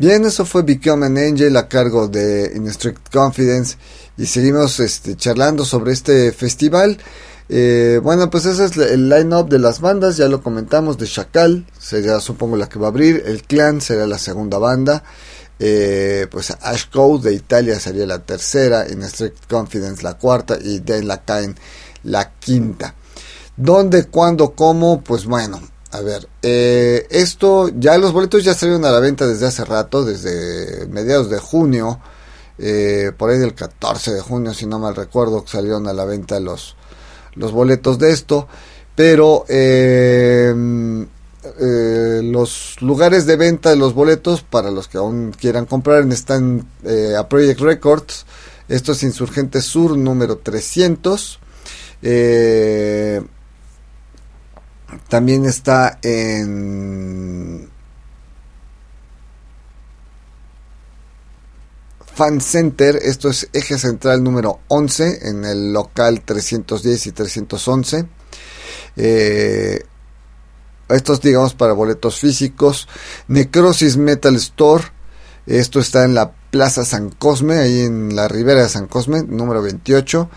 Bien, 0.00 0.24
eso 0.24 0.46
fue 0.46 0.62
Become 0.62 1.04
an 1.04 1.18
Angel 1.18 1.54
a 1.58 1.68
cargo 1.68 2.08
de 2.08 2.52
In 2.56 2.66
Strict 2.68 3.12
Confidence 3.12 3.76
y 4.16 4.24
seguimos 4.24 4.80
este, 4.80 5.14
charlando 5.14 5.62
sobre 5.66 5.92
este 5.92 6.32
festival. 6.32 6.96
Eh, 7.50 8.00
bueno, 8.02 8.30
pues 8.30 8.46
ese 8.46 8.64
es 8.64 8.78
el 8.78 9.10
line-up 9.10 9.50
de 9.50 9.58
las 9.58 9.82
bandas, 9.82 10.16
ya 10.16 10.26
lo 10.28 10.42
comentamos, 10.42 10.96
de 10.96 11.06
Chacal, 11.06 11.66
sería 11.78 12.18
supongo 12.20 12.56
la 12.56 12.66
que 12.66 12.78
va 12.78 12.86
a 12.86 12.88
abrir, 12.88 13.24
el 13.26 13.42
Clan 13.42 13.82
será 13.82 14.06
la 14.06 14.16
segunda 14.16 14.56
banda, 14.56 15.04
eh, 15.58 16.26
pues 16.30 16.50
Ash 16.62 16.88
Code 16.90 17.28
de 17.28 17.36
Italia 17.36 17.78
sería 17.78 18.06
la 18.06 18.20
tercera, 18.20 18.88
In 18.88 19.02
Strict 19.02 19.50
Confidence 19.50 20.02
la 20.02 20.16
cuarta 20.16 20.56
y 20.58 20.78
Den 20.78 21.08
La 21.08 21.22
Caen 21.22 21.54
la 22.04 22.38
quinta. 22.38 22.94
¿Dónde, 23.54 24.06
cuándo, 24.06 24.52
cómo? 24.52 25.02
Pues 25.02 25.26
bueno, 25.26 25.60
a 25.92 26.00
ver, 26.00 26.28
eh, 26.42 27.06
esto 27.10 27.68
ya 27.68 27.98
los 27.98 28.12
boletos 28.12 28.44
ya 28.44 28.54
salieron 28.54 28.84
a 28.84 28.90
la 28.90 29.00
venta 29.00 29.26
desde 29.26 29.46
hace 29.46 29.64
rato, 29.64 30.04
desde 30.04 30.86
mediados 30.86 31.30
de 31.30 31.38
junio, 31.38 32.00
eh, 32.58 33.12
por 33.16 33.30
ahí 33.30 33.38
del 33.38 33.54
14 33.54 34.12
de 34.12 34.20
junio, 34.20 34.54
si 34.54 34.66
no 34.66 34.78
mal 34.78 34.94
recuerdo, 34.94 35.44
salieron 35.46 35.88
a 35.88 35.92
la 35.92 36.04
venta 36.04 36.38
los, 36.38 36.76
los 37.34 37.52
boletos 37.52 37.98
de 37.98 38.12
esto, 38.12 38.46
pero 38.94 39.44
eh, 39.48 40.54
los 42.22 42.76
lugares 42.80 43.26
de 43.26 43.36
venta 43.36 43.70
de 43.70 43.76
los 43.76 43.94
boletos, 43.94 44.42
para 44.42 44.70
los 44.70 44.88
que 44.88 44.98
aún 44.98 45.32
quieran 45.38 45.66
comprar, 45.66 46.02
están 46.12 46.66
a 47.18 47.28
Project 47.28 47.60
Records, 47.60 48.26
esto 48.70 48.92
es 48.92 49.02
Insurgente 49.02 49.62
Sur 49.62 49.98
número 49.98 50.38
300. 50.38 51.40
Eh, 52.02 53.20
también 55.08 55.46
está 55.46 55.98
en 56.02 57.68
Fan 62.14 62.40
Center, 62.40 62.98
esto 63.02 63.30
es 63.30 63.48
eje 63.52 63.78
central 63.78 64.22
número 64.22 64.60
11 64.68 65.28
en 65.28 65.44
el 65.44 65.72
local 65.72 66.22
310 66.22 67.06
y 67.06 67.12
311. 67.12 68.06
Eh, 68.96 69.84
estos 70.88 71.20
digamos 71.20 71.54
para 71.54 71.72
boletos 71.72 72.18
físicos. 72.18 72.88
Necrosis 73.28 73.96
Metal 73.96 74.34
Store, 74.36 74.84
esto 75.46 75.80
está 75.80 76.04
en 76.04 76.14
la 76.14 76.32
Plaza 76.50 76.84
San 76.84 77.10
Cosme, 77.10 77.58
ahí 77.58 77.80
en 77.80 78.14
la 78.14 78.28
ribera 78.28 78.62
de 78.62 78.68
San 78.68 78.86
Cosme, 78.86 79.22
número 79.22 79.62
28 79.62 80.28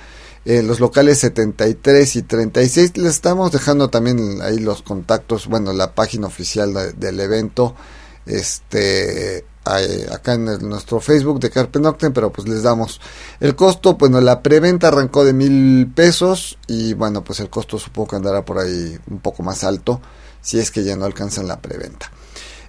los 0.45 0.79
locales 0.79 1.19
73 1.19 2.15
y 2.15 2.21
36. 2.23 2.97
Les 2.97 3.11
estamos 3.13 3.51
dejando 3.51 3.89
también 3.89 4.41
ahí 4.41 4.59
los 4.59 4.81
contactos, 4.81 5.47
bueno, 5.47 5.73
la 5.73 5.93
página 5.95 6.27
oficial 6.27 6.73
del 6.97 7.19
evento, 7.19 7.75
este, 8.25 9.45
acá 9.65 10.33
en 10.33 10.45
nuestro 10.67 10.99
Facebook 10.99 11.39
de 11.39 11.49
Carpe 11.49 11.79
Noctem, 11.79 12.11
pero 12.13 12.31
pues 12.31 12.47
les 12.47 12.63
damos 12.63 12.99
el 13.39 13.55
costo. 13.55 13.95
Bueno, 13.95 14.19
la 14.21 14.41
preventa 14.41 14.89
arrancó 14.89 15.23
de 15.23 15.33
mil 15.33 15.91
pesos 15.93 16.57
y 16.67 16.93
bueno, 16.93 17.23
pues 17.23 17.39
el 17.39 17.49
costo 17.49 17.79
supongo 17.79 18.09
que 18.09 18.15
andará 18.17 18.43
por 18.43 18.59
ahí 18.59 18.97
un 19.09 19.19
poco 19.19 19.43
más 19.43 19.63
alto 19.63 20.01
si 20.41 20.59
es 20.59 20.71
que 20.71 20.83
ya 20.83 20.95
no 20.95 21.05
alcanzan 21.05 21.47
la 21.47 21.59
preventa. 21.59 22.11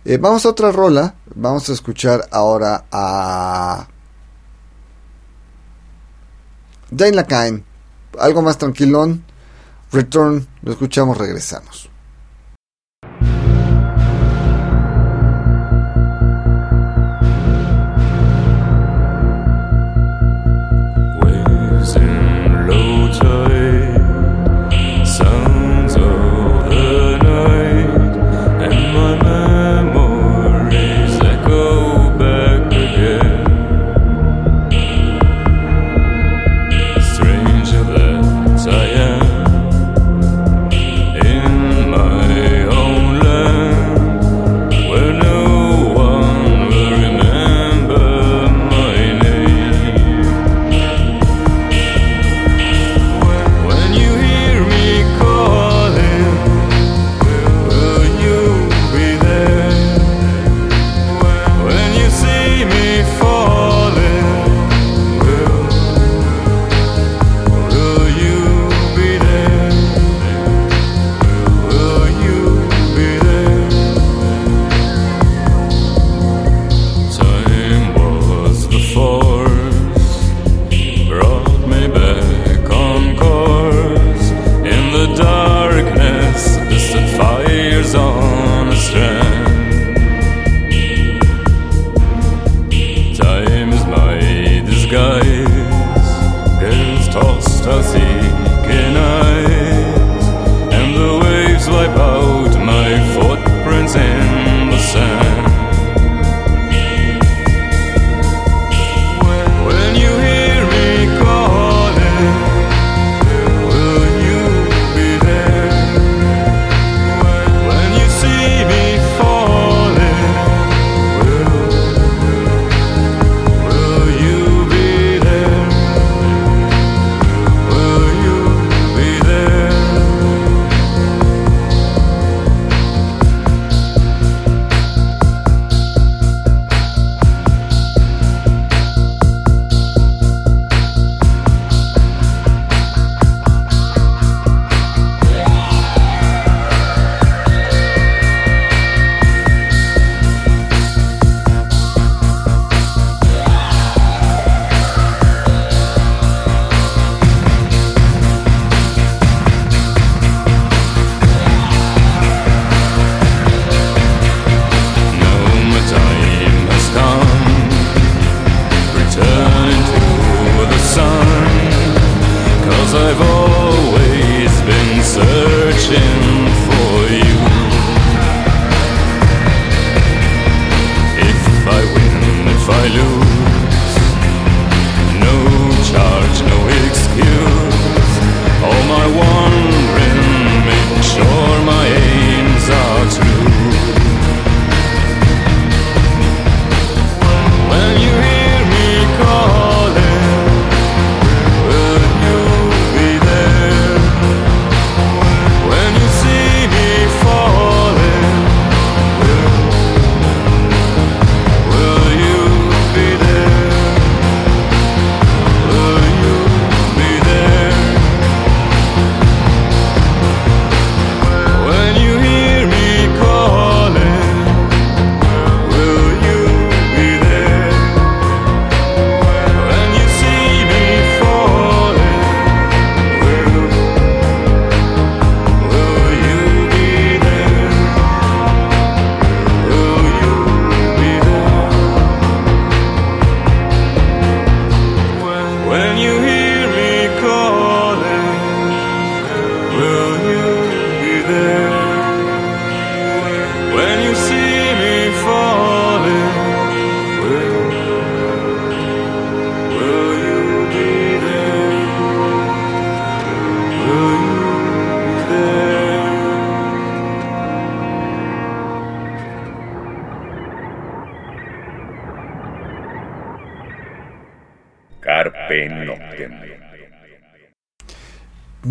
Eh, 0.04 0.18
vamos 0.18 0.46
a 0.46 0.50
otra 0.50 0.70
rola, 0.70 1.16
vamos 1.34 1.68
a 1.68 1.72
escuchar 1.72 2.28
ahora 2.30 2.84
a 2.92 3.88
Jane 6.96 7.12
Lacaine, 7.12 7.64
algo 8.18 8.42
más 8.42 8.58
tranquilón. 8.58 9.24
Return, 9.92 10.46
lo 10.62 10.72
escuchamos, 10.72 11.16
regresamos. 11.18 11.83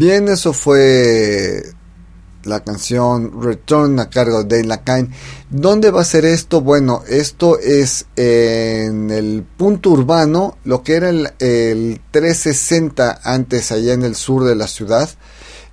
Bien, 0.06 0.28
eso 0.28 0.52
fue 0.52 1.64
la 2.44 2.62
canción 2.62 3.42
Return 3.42 4.02
a 4.02 4.10
cargo 4.10 4.44
de 4.44 4.58
Dane 4.58 4.68
Lacaine. 4.68 5.10
¿Dónde 5.50 5.92
va 5.92 6.02
a 6.02 6.04
ser 6.04 6.26
esto? 6.26 6.60
Bueno, 6.60 7.04
esto 7.08 7.58
es 7.58 8.08
en 8.18 9.12
el 9.12 9.46
punto 9.56 9.92
urbano, 9.92 10.58
lo 10.66 10.84
que 10.84 10.96
era 10.96 11.10
el, 11.10 12.02
360 12.12 13.22
antes, 13.24 13.72
allá 13.72 13.94
en 13.94 14.04
el 14.04 14.16
sur 14.16 14.44
de 14.44 14.58
la 14.58 14.68
ciudad. 14.68 15.10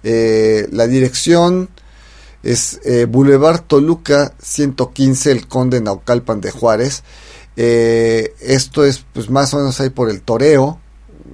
Eh, 0.04 0.68
la 0.70 0.86
dirección 0.86 1.68
es 2.44 2.80
eh, 2.84 3.06
Boulevard 3.06 3.62
Toluca 3.62 4.34
115, 4.40 5.32
el 5.32 5.48
Conde 5.48 5.80
Naucalpan 5.80 6.40
de 6.40 6.52
Juárez. 6.52 7.02
Eh, 7.56 8.32
esto 8.38 8.84
es 8.84 9.04
pues 9.12 9.28
más 9.28 9.52
o 9.54 9.56
menos 9.56 9.80
ahí 9.80 9.90
por 9.90 10.08
el 10.08 10.22
Toreo, 10.22 10.78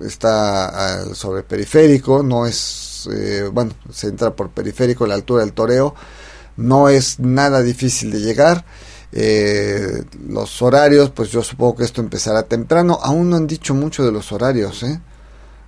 está 0.05 1.14
sobre 1.14 1.42
periférico, 1.42 2.22
no 2.22 2.47
es, 2.47 3.09
eh, 3.12 3.49
bueno, 3.53 3.72
se 3.92 4.09
entra 4.09 4.34
por 4.34 4.51
periférico 4.51 5.07
la 5.07 5.14
altura 5.14 5.42
del 5.42 5.53
Toreo, 5.53 5.94
no 6.57 6.88
es 6.88 7.20
nada 7.20 7.62
difícil 7.62 8.11
de 8.11 8.20
llegar. 8.20 8.64
Eh, 9.12 10.05
los 10.28 10.61
horarios, 10.62 11.11
pues 11.11 11.30
yo 11.30 11.42
supongo 11.42 11.76
que 11.76 11.84
esto 11.84 12.01
empezará 12.01 12.42
temprano. 12.42 12.99
Aún 13.03 13.30
no 13.30 13.36
han 13.36 13.47
dicho 13.47 13.74
mucho 13.74 14.05
de 14.05 14.12
los 14.12 14.32
horarios, 14.32 14.82
¿eh? 14.82 15.01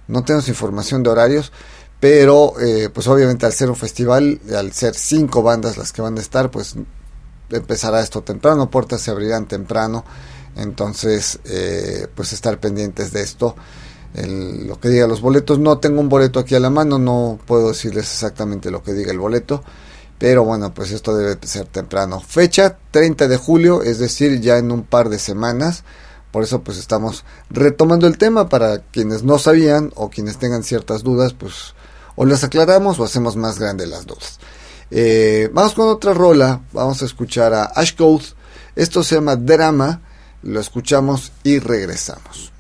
No 0.09 0.24
tenemos 0.24 0.49
información 0.49 1.03
de 1.03 1.11
horarios, 1.11 1.53
pero 2.01 2.55
pues 2.95 3.07
obviamente 3.09 3.45
al 3.45 3.53
ser 3.53 3.68
un 3.68 3.76
festival, 3.76 4.41
al 4.57 4.72
ser 4.72 4.95
cinco 4.95 5.43
bandas 5.43 5.76
las 5.76 5.93
que 5.93 6.01
van 6.01 6.16
a 6.16 6.20
estar, 6.20 6.51
pues 6.51 6.76
empezará 7.51 8.01
esto 8.01 8.22
temprano, 8.22 8.70
puertas 8.70 9.03
se 9.03 9.11
abrirán 9.11 9.47
temprano. 9.47 10.05
Entonces, 10.57 11.39
pues 12.14 12.33
estar 12.33 12.59
pendientes 12.59 13.12
de 13.12 13.22
esto. 13.22 13.55
Lo 14.15 14.81
que 14.81 14.89
diga 14.89 15.07
los 15.07 15.21
boletos. 15.21 15.59
No 15.59 15.79
tengo 15.79 16.01
un 16.01 16.09
boleto 16.09 16.41
aquí 16.41 16.55
a 16.55 16.61
la 16.61 16.71
mano, 16.71 16.99
no 16.99 17.39
puedo 17.47 17.69
decirles 17.69 18.05
exactamente 18.13 18.71
lo 18.71 18.83
que 18.83 18.93
diga 18.93 19.13
el 19.13 19.19
boleto. 19.19 19.63
Pero 20.19 20.45
bueno, 20.45 20.75
pues 20.75 20.91
esto 20.91 21.17
debe 21.17 21.39
ser 21.47 21.67
temprano. 21.67 22.21
Fecha 22.21 22.77
30 22.91 23.29
de 23.29 23.37
julio, 23.37 23.83
es 23.83 23.99
decir, 23.99 24.41
ya 24.41 24.59
en 24.59 24.73
un 24.73 24.83
par 24.83 25.09
de 25.09 25.19
semanas. 25.19 25.85
Por 26.33 26.43
eso 26.43 26.63
pues 26.63 26.79
estamos 26.79 27.25
retomando 27.51 28.07
el 28.07 28.19
tema 28.19 28.49
para 28.49 28.79
quienes 28.79 29.23
no 29.23 29.39
sabían 29.39 29.93
o 29.95 30.11
quienes 30.11 30.39
tengan 30.39 30.63
ciertas 30.63 31.03
dudas, 31.03 31.33
pues 31.33 31.75
o 32.17 32.27
las 32.27 32.45
aclaramos 32.45 32.99
o 32.99 33.05
hacemos 33.05 33.37
más 33.37 33.59
grandes 33.59 33.89
las 33.89 34.07
dudas. 34.07 34.39
Eh, 34.91 35.49
vamos 35.53 35.75
con 35.75 35.89
otra 35.89 36.13
rola, 36.13 36.63
vamos 36.73 37.01
a 37.03 37.05
escuchar 37.05 37.55
a 37.55 37.65
Ash 37.65 37.95
Esto 38.75 39.03
se 39.03 39.15
llama 39.15 39.37
Drama 39.37 40.03
lo 40.43 40.61
escuchamos 40.61 41.33
y 41.43 41.59
regresamos. 41.59 42.53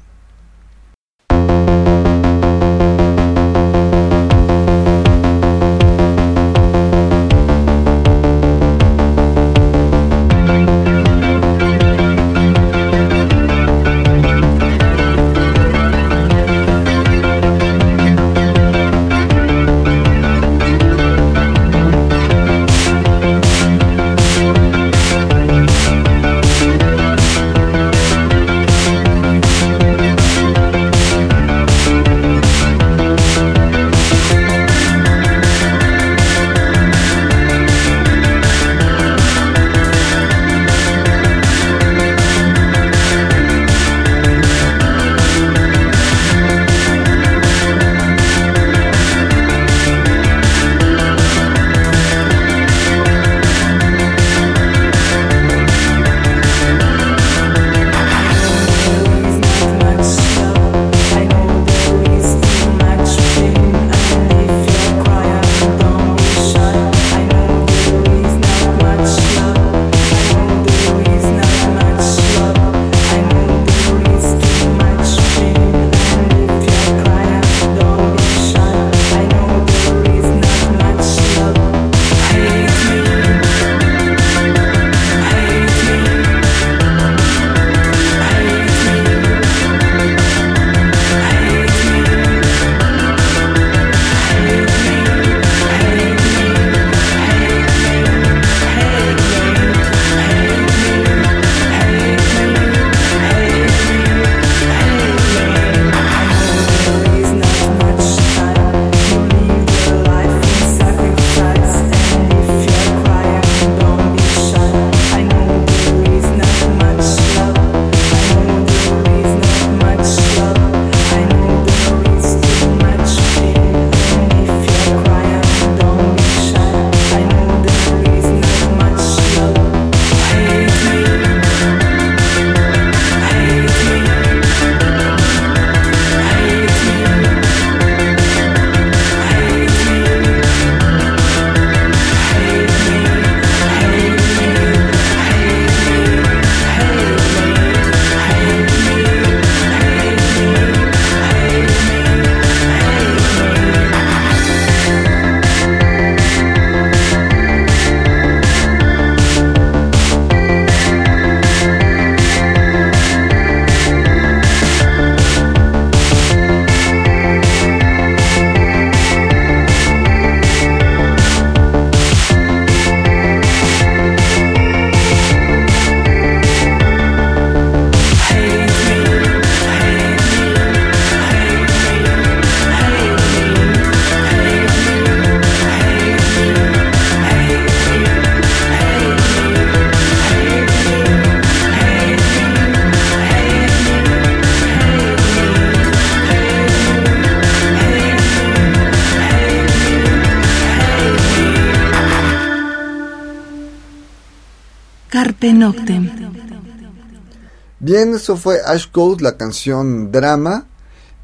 Bien, 207.80 208.14
eso 208.14 208.36
fue 208.36 208.58
Ash 208.64 208.86
Code, 208.90 209.22
la 209.22 209.36
canción 209.36 210.10
Drama. 210.10 210.66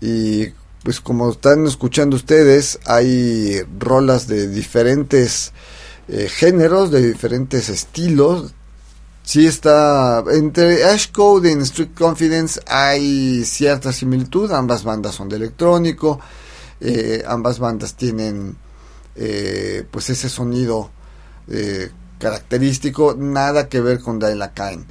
y 0.00 0.52
pues 0.84 1.00
como 1.00 1.30
están 1.30 1.66
escuchando 1.66 2.14
ustedes, 2.14 2.78
hay 2.84 3.62
rolas 3.78 4.28
de 4.28 4.48
diferentes 4.48 5.52
eh, 6.08 6.28
géneros, 6.28 6.90
de 6.90 7.12
diferentes 7.12 7.70
estilos. 7.70 8.52
Sí 9.22 9.46
está, 9.46 10.22
entre 10.30 10.84
Ash 10.84 11.10
Code 11.10 11.50
y 11.50 11.62
Street 11.62 11.92
Confidence 11.96 12.60
hay 12.66 13.44
cierta 13.46 13.92
similitud, 13.92 14.52
ambas 14.52 14.84
bandas 14.84 15.14
son 15.14 15.30
de 15.30 15.36
electrónico, 15.36 16.20
eh, 16.82 17.24
ambas 17.26 17.58
bandas 17.58 17.94
tienen 17.94 18.54
eh, 19.16 19.86
pues 19.90 20.10
ese 20.10 20.28
sonido 20.28 20.90
característico, 22.24 23.14
nada 23.18 23.68
que 23.68 23.82
ver 23.82 24.00
con 24.00 24.18
Dylan 24.18 24.52
Kane. 24.54 24.84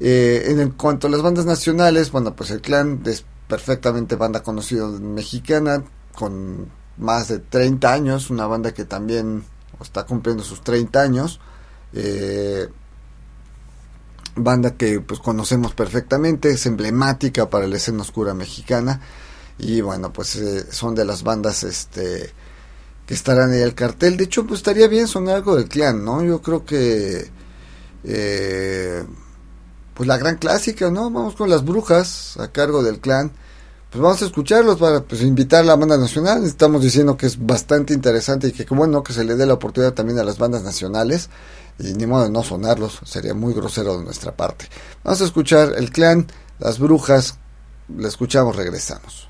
en 0.00 0.70
cuanto 0.70 1.06
a 1.06 1.10
las 1.10 1.20
bandas 1.20 1.44
nacionales, 1.44 2.10
bueno, 2.10 2.34
pues 2.34 2.50
el 2.50 2.62
clan 2.62 3.02
es 3.04 3.26
perfectamente 3.46 4.16
banda 4.16 4.42
conocida 4.42 4.86
mexicana, 4.86 5.84
con 6.14 6.66
más 6.96 7.28
de 7.28 7.40
30 7.40 7.92
años, 7.92 8.30
una 8.30 8.46
banda 8.46 8.72
que 8.72 8.86
también 8.86 9.44
está 9.82 10.04
cumpliendo 10.06 10.42
sus 10.42 10.62
30 10.62 11.00
años. 11.00 11.40
Eh, 11.92 12.68
banda 14.34 14.76
que 14.76 15.00
pues 15.00 15.20
conocemos 15.20 15.74
perfectamente, 15.74 16.50
es 16.50 16.64
emblemática 16.64 17.50
para 17.50 17.66
la 17.66 17.76
escena 17.76 18.02
oscura 18.02 18.32
mexicana 18.32 19.00
y 19.58 19.80
bueno, 19.82 20.12
pues 20.12 20.36
eh, 20.36 20.72
son 20.72 20.94
de 20.94 21.04
las 21.04 21.22
bandas 21.22 21.64
este 21.64 22.32
que 23.08 23.14
estarán 23.14 23.54
en 23.54 23.62
el 23.62 23.74
cartel. 23.74 24.18
De 24.18 24.24
hecho, 24.24 24.46
pues 24.46 24.60
estaría 24.60 24.86
bien 24.86 25.08
sonar 25.08 25.36
algo 25.36 25.56
del 25.56 25.66
clan, 25.66 26.04
¿no? 26.04 26.22
Yo 26.22 26.42
creo 26.42 26.66
que 26.66 27.30
eh, 28.04 29.02
pues 29.94 30.06
la 30.06 30.18
gran 30.18 30.36
clásica, 30.36 30.90
¿no? 30.90 31.10
Vamos 31.10 31.34
con 31.34 31.48
las 31.48 31.64
brujas 31.64 32.36
a 32.38 32.48
cargo 32.48 32.82
del 32.82 33.00
clan. 33.00 33.32
Pues 33.88 34.02
vamos 34.02 34.20
a 34.20 34.26
escucharlos 34.26 34.76
para 34.76 35.00
pues, 35.00 35.22
invitar 35.22 35.62
a 35.62 35.64
la 35.64 35.76
banda 35.76 35.96
nacional. 35.96 36.44
Estamos 36.44 36.82
diciendo 36.82 37.16
que 37.16 37.24
es 37.24 37.44
bastante 37.44 37.94
interesante 37.94 38.48
y 38.48 38.52
que 38.52 38.66
bueno 38.74 39.02
que 39.02 39.14
se 39.14 39.24
le 39.24 39.36
dé 39.36 39.46
la 39.46 39.54
oportunidad 39.54 39.94
también 39.94 40.18
a 40.18 40.22
las 40.22 40.36
bandas 40.36 40.62
nacionales. 40.62 41.30
Y 41.78 41.94
ni 41.94 42.04
modo 42.04 42.24
de 42.24 42.30
no 42.30 42.42
sonarlos, 42.42 43.00
sería 43.06 43.32
muy 43.32 43.54
grosero 43.54 43.96
de 43.96 44.04
nuestra 44.04 44.36
parte. 44.36 44.66
Vamos 45.02 45.22
a 45.22 45.24
escuchar 45.24 45.72
el 45.78 45.90
clan, 45.90 46.26
las 46.58 46.78
brujas. 46.78 47.38
La 47.96 48.08
escuchamos, 48.08 48.54
regresamos. 48.54 49.28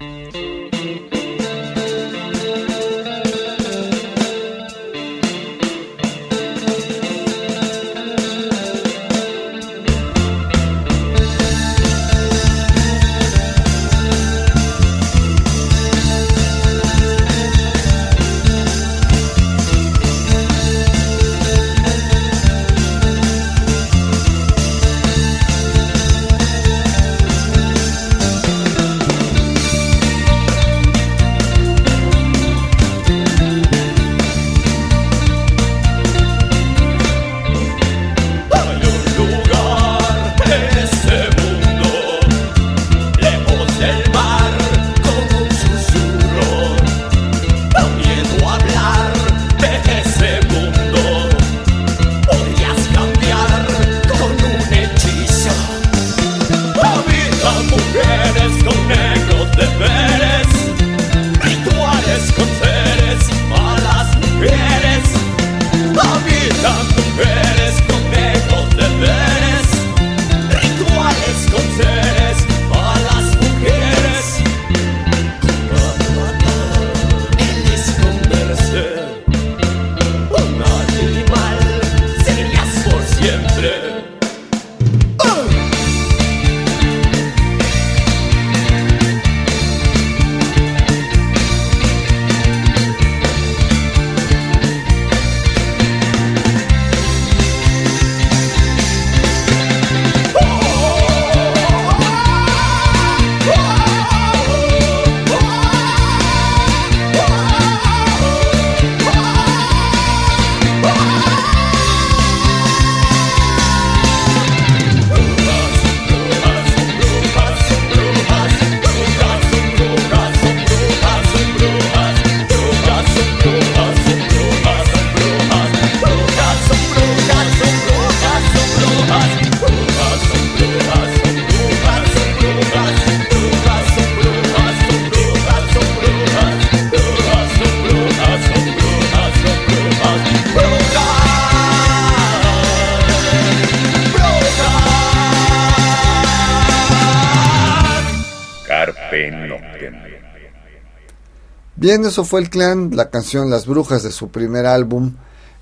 Bien, 151.89 152.05
eso 152.05 152.23
fue 152.23 152.43
el 152.43 152.51
clan, 152.51 152.91
la 152.95 153.09
canción 153.09 153.49
Las 153.49 153.65
Brujas 153.65 154.03
de 154.03 154.13
su 154.13 154.29
primer 154.29 154.67
álbum, 154.67 155.15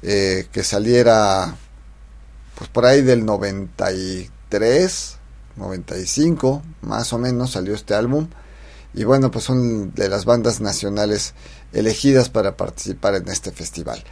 eh, 0.02 0.48
que 0.50 0.64
saliera 0.64 1.56
pues 2.58 2.68
por 2.68 2.84
ahí 2.84 3.00
del 3.00 3.24
93, 3.24 5.18
95, 5.54 6.64
más 6.82 7.12
o 7.12 7.18
menos 7.18 7.52
salió 7.52 7.76
este 7.76 7.94
álbum. 7.94 8.26
Y 8.92 9.04
bueno, 9.04 9.30
pues 9.30 9.44
son 9.44 9.94
de 9.94 10.08
las 10.08 10.24
bandas 10.24 10.60
nacionales 10.60 11.34
elegidas 11.72 12.28
para 12.28 12.56
participar 12.56 13.14
en 13.14 13.28
este 13.28 13.52
festival. 13.52 14.02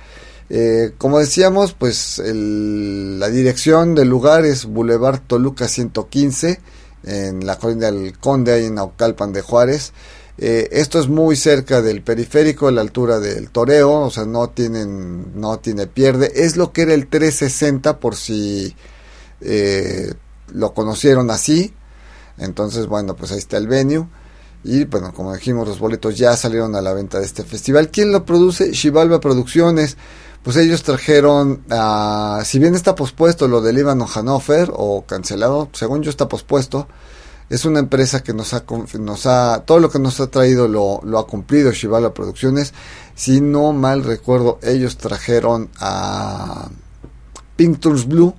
Eh, 0.50 0.92
como 0.96 1.18
decíamos, 1.18 1.72
pues 1.72 2.22
la 2.24 3.28
dirección 3.28 3.96
del 3.96 4.08
lugar 4.08 4.44
es 4.44 4.66
Boulevard 4.66 5.18
Toluca 5.26 5.66
115, 5.66 6.60
en 7.06 7.44
la 7.44 7.58
colina 7.58 7.86
del 7.86 8.16
Conde, 8.20 8.52
ahí 8.52 8.66
en 8.66 8.76
Naucalpan 8.76 9.32
de 9.32 9.40
Juárez. 9.40 9.92
Eh, 10.37 10.68
esto 10.72 10.99
es 10.99 11.09
muy 11.09 11.37
cerca 11.37 11.80
del 11.80 12.03
periférico, 12.03 12.66
a 12.66 12.72
la 12.72 12.80
altura 12.80 13.20
del 13.20 13.51
toreo, 13.51 14.01
o 14.01 14.11
sea, 14.11 14.24
no 14.24 14.51
tienen, 14.51 15.39
no 15.41 15.59
tiene 15.59 15.87
pierde. 15.87 16.32
Es 16.35 16.57
lo 16.57 16.72
que 16.72 16.82
era 16.82 16.95
el 16.95 17.07
360 17.07 18.01
por 18.01 18.16
si 18.16 18.74
eh, 19.41 20.12
lo 20.53 20.74
conocieron 20.74 21.30
así. 21.30 21.72
Entonces, 22.39 22.87
bueno, 22.87 23.14
pues 23.14 23.32
ahí 23.32 23.39
está 23.39 23.57
el 23.59 23.68
venue. 23.68 24.07
Y 24.64 24.85
bueno, 24.87 25.12
como 25.12 25.35
dijimos, 25.35 25.68
los 25.68 25.78
boletos 25.78 26.16
ya 26.16 26.37
salieron 26.37 26.74
a 26.74 26.80
la 26.80 26.95
venta 26.95 27.18
de 27.20 27.26
este 27.26 27.45
festival. 27.45 27.91
¿Quién 27.91 28.11
lo 28.12 28.24
produce? 28.24 28.72
Chivalva 28.72 29.20
Producciones. 29.20 29.97
Pues 30.43 30.57
ellos 30.57 30.82
trajeron, 30.82 31.64
si 32.45 32.59
bien 32.59 32.74
está 32.74 32.95
pospuesto 32.95 33.49
lo 33.49 33.62
del 33.62 33.76
Líbano 33.76 34.07
Hannover 34.07 34.70
o 34.74 35.07
cancelado, 35.07 35.70
según 35.72 36.03
yo 36.03 36.11
está 36.11 36.28
pospuesto, 36.28 36.87
es 37.51 37.64
una 37.64 37.80
empresa 37.80 38.22
que 38.22 38.32
nos 38.32 38.55
ha, 38.55 38.64
nos 38.99 39.26
ha 39.26 39.64
todo 39.66 39.78
lo 39.78 39.90
que 39.90 39.99
nos 39.99 40.20
ha 40.20 40.28
traído 40.28 40.66
lo, 40.68 41.18
ha 41.18 41.26
cumplido 41.26 41.72
Shivala 41.72 42.14
Producciones. 42.14 42.72
Si 43.14 43.40
no 43.40 43.72
mal 43.72 44.03
recuerdo, 44.05 44.59
ellos 44.62 44.97
trajeron 44.97 45.70
a 45.78 46.68
Pintures 47.57 48.07
Blue 48.07 48.34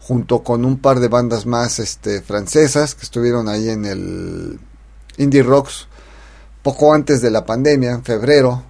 junto 0.00 0.42
con 0.42 0.64
un 0.64 0.78
par 0.78 0.98
de 1.00 1.08
bandas 1.08 1.46
más 1.46 1.78
este, 1.78 2.22
francesas 2.22 2.94
que 2.94 3.04
estuvieron 3.04 3.48
ahí 3.48 3.68
en 3.68 3.84
el 3.84 4.58
Indie 5.16 5.42
Rocks 5.42 5.86
poco 6.62 6.92
antes 6.92 7.20
de 7.20 7.30
la 7.30 7.44
pandemia, 7.44 7.92
en 7.92 8.04
febrero, 8.04 8.64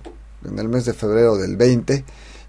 en 0.44 0.58
el 0.58 0.68
mes 0.68 0.84
de 0.86 0.94
febrero 0.94 1.36
del 1.36 1.56
20, 1.56 2.04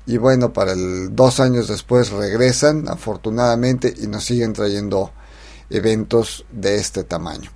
y 0.06 0.18
bueno, 0.18 0.54
para 0.54 0.74
el 0.74 1.16
dos 1.16 1.40
años 1.40 1.68
después 1.68 2.12
regresan, 2.12 2.88
afortunadamente, 2.88 3.94
y 3.98 4.08
nos 4.08 4.26
siguen 4.26 4.54
trayendo 4.54 5.12
eventos 5.74 6.46
de 6.52 6.76
este 6.76 7.04
tamaño. 7.04 7.52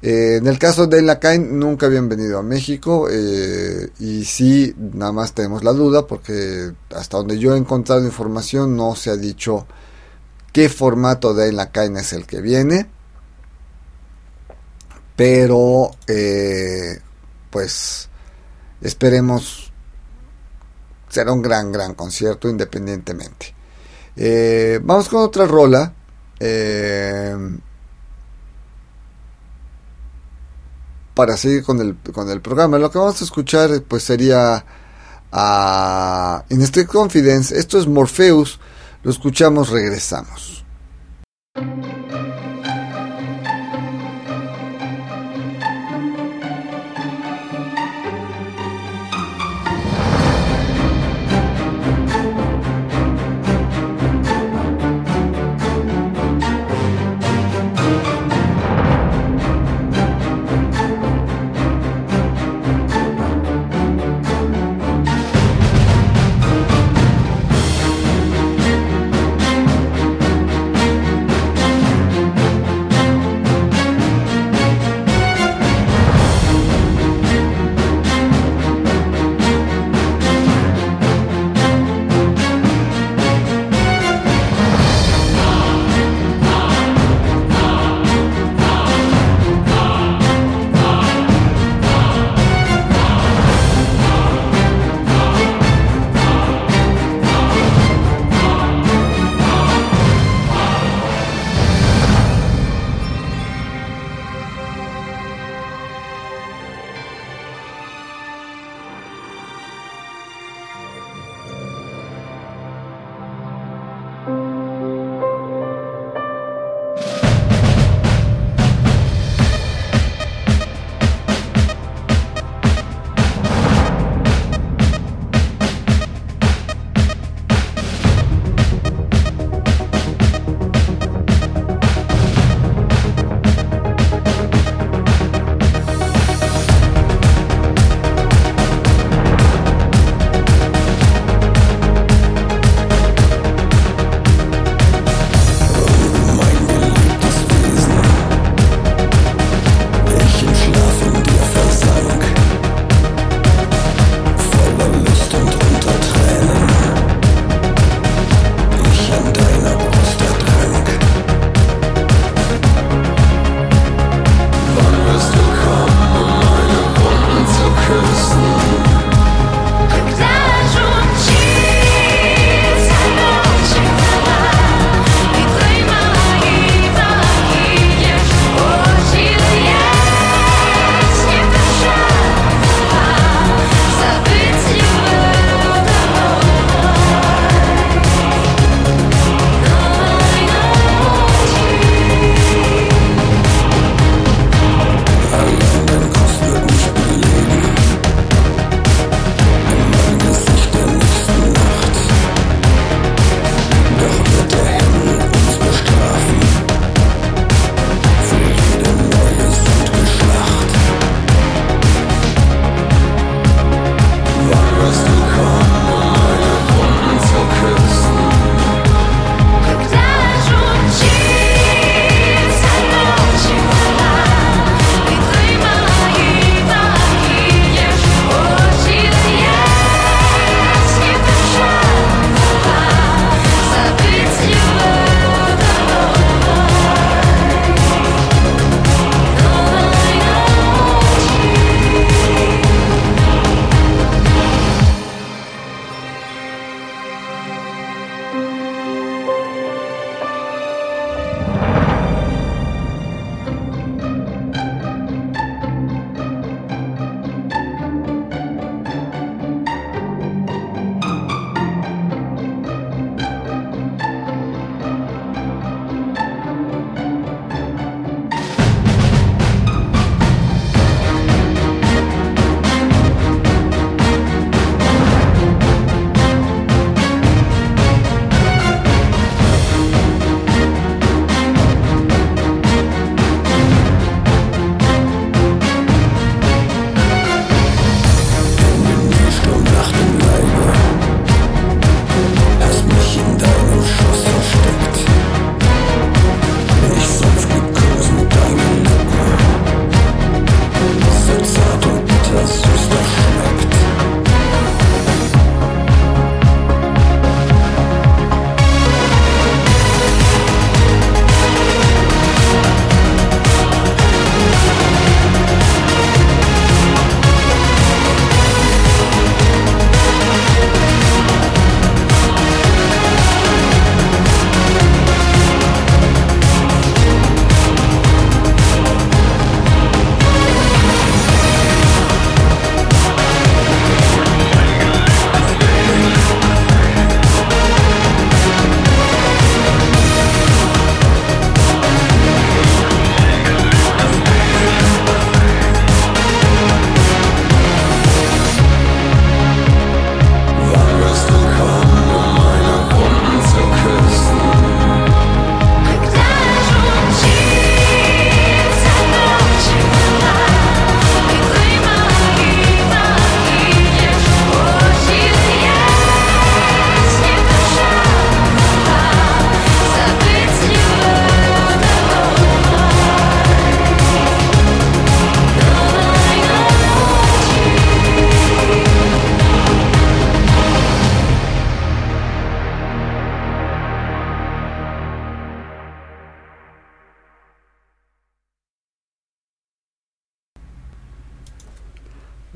Eh, 0.00 0.36
en 0.36 0.46
el 0.46 0.60
caso 0.60 0.86
de 0.86 1.02
Lacain 1.02 1.58
nunca 1.58 1.86
habían 1.86 2.08
venido 2.08 2.38
a 2.38 2.42
México 2.42 3.08
eh, 3.10 3.90
y 3.98 4.24
sí, 4.24 4.72
nada 4.78 5.10
más 5.10 5.32
tenemos 5.32 5.64
la 5.64 5.72
duda 5.72 6.06
porque 6.06 6.70
hasta 6.94 7.16
donde 7.16 7.36
yo 7.36 7.54
he 7.54 7.58
encontrado 7.58 8.04
información 8.04 8.76
no 8.76 8.94
se 8.94 9.10
ha 9.10 9.16
dicho 9.16 9.66
qué 10.52 10.68
formato 10.68 11.34
de 11.34 11.52
Lacain 11.52 11.96
es 11.96 12.12
el 12.12 12.26
que 12.26 12.40
viene, 12.40 12.88
pero 15.16 15.90
eh, 16.06 17.00
pues 17.50 18.08
esperemos 18.80 19.72
será 21.08 21.32
un 21.32 21.42
gran 21.42 21.72
gran 21.72 21.94
concierto 21.94 22.48
independientemente. 22.48 23.52
vamos 24.84 25.08
con 25.08 25.22
otra 25.22 25.44
rola. 25.46 25.94
Eh, 26.40 27.58
para 31.14 31.36
seguir 31.36 31.64
con 31.64 31.80
el, 31.80 31.96
con 32.12 32.30
el 32.30 32.40
programa. 32.40 32.78
Lo 32.78 32.92
que 32.92 32.98
vamos 32.98 33.20
a 33.20 33.24
escuchar 33.24 33.82
pues 33.88 34.04
sería 34.04 34.64
a 35.32 36.44
In 36.48 36.62
Strict 36.62 36.90
Confidence. 36.90 37.58
Esto 37.58 37.78
es 37.78 37.88
Morpheus. 37.88 38.60
Lo 39.02 39.10
escuchamos, 39.10 39.70
regresamos. 39.70 40.64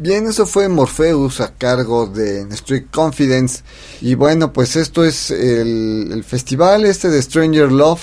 Bien, 0.02 0.26
eso 0.26 0.44
fue 0.46 0.68
Morpheus 0.68 1.40
a 1.40 1.54
cargo 1.54 2.08
de 2.08 2.40
Street 2.54 2.86
Confidence. 2.90 3.62
Y 4.00 4.16
bueno, 4.16 4.52
pues 4.52 4.74
esto 4.74 5.04
es 5.04 5.30
el, 5.30 6.24
festival 6.26 6.84
este 6.84 7.08
de 7.08 7.22
Stranger 7.22 7.70
Love 7.70 8.02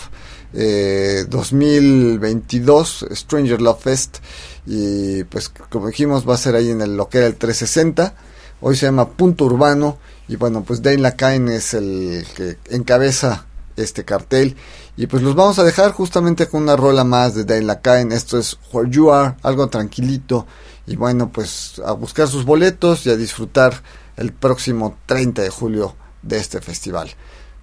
2022, 0.53 3.03
eh, 3.03 3.15
Stranger 3.17 3.61
Love 3.61 3.81
Fest. 3.81 4.19
Y 4.65 5.25
pues 5.25 5.49
como 5.49 5.87
dijimos 5.87 6.25
va 6.25 6.35
a 6.35 6.37
ser 6.37 6.55
ahí 6.55 6.69
en 6.69 6.79
el, 6.79 6.95
lo 6.95 7.09
que 7.09 7.17
era 7.17 7.27
el 7.27 7.35
360. 7.35 8.15
Hoy 8.61 8.77
se 8.77 8.85
llama 8.85 9.09
Punto 9.09 9.43
Urbano. 9.43 9.97
Y 10.29 10.37
bueno, 10.37 10.63
pues 10.63 10.81
Dane 10.81 10.99
Lacaine 10.99 11.53
es 11.53 11.73
el 11.73 12.25
que 12.33 12.55
encabeza 12.69 13.45
este 13.75 14.05
cartel. 14.05 14.55
Y 14.99 15.07
pues 15.07 15.23
los 15.23 15.33
vamos 15.33 15.57
a 15.59 15.63
dejar 15.63 15.93
justamente 15.93 16.49
con 16.49 16.63
una 16.63 16.75
rola 16.75 17.05
más 17.05 17.33
de 17.33 17.45
Dane 17.45 17.61
Lacaine. 17.61 18.13
Esto 18.13 18.37
es 18.37 18.59
Where 18.73 18.89
You 18.89 19.13
Are, 19.13 19.37
algo 19.43 19.69
tranquilito. 19.69 20.45
Y 20.87 20.97
bueno, 20.97 21.31
pues 21.31 21.81
a 21.85 21.93
buscar 21.93 22.27
sus 22.27 22.43
boletos 22.43 23.05
y 23.05 23.09
a 23.09 23.15
disfrutar 23.15 23.81
el 24.17 24.33
próximo 24.33 24.97
30 25.05 25.41
de 25.41 25.49
julio 25.51 25.95
de 26.21 26.37
este 26.37 26.59
festival. 26.59 27.11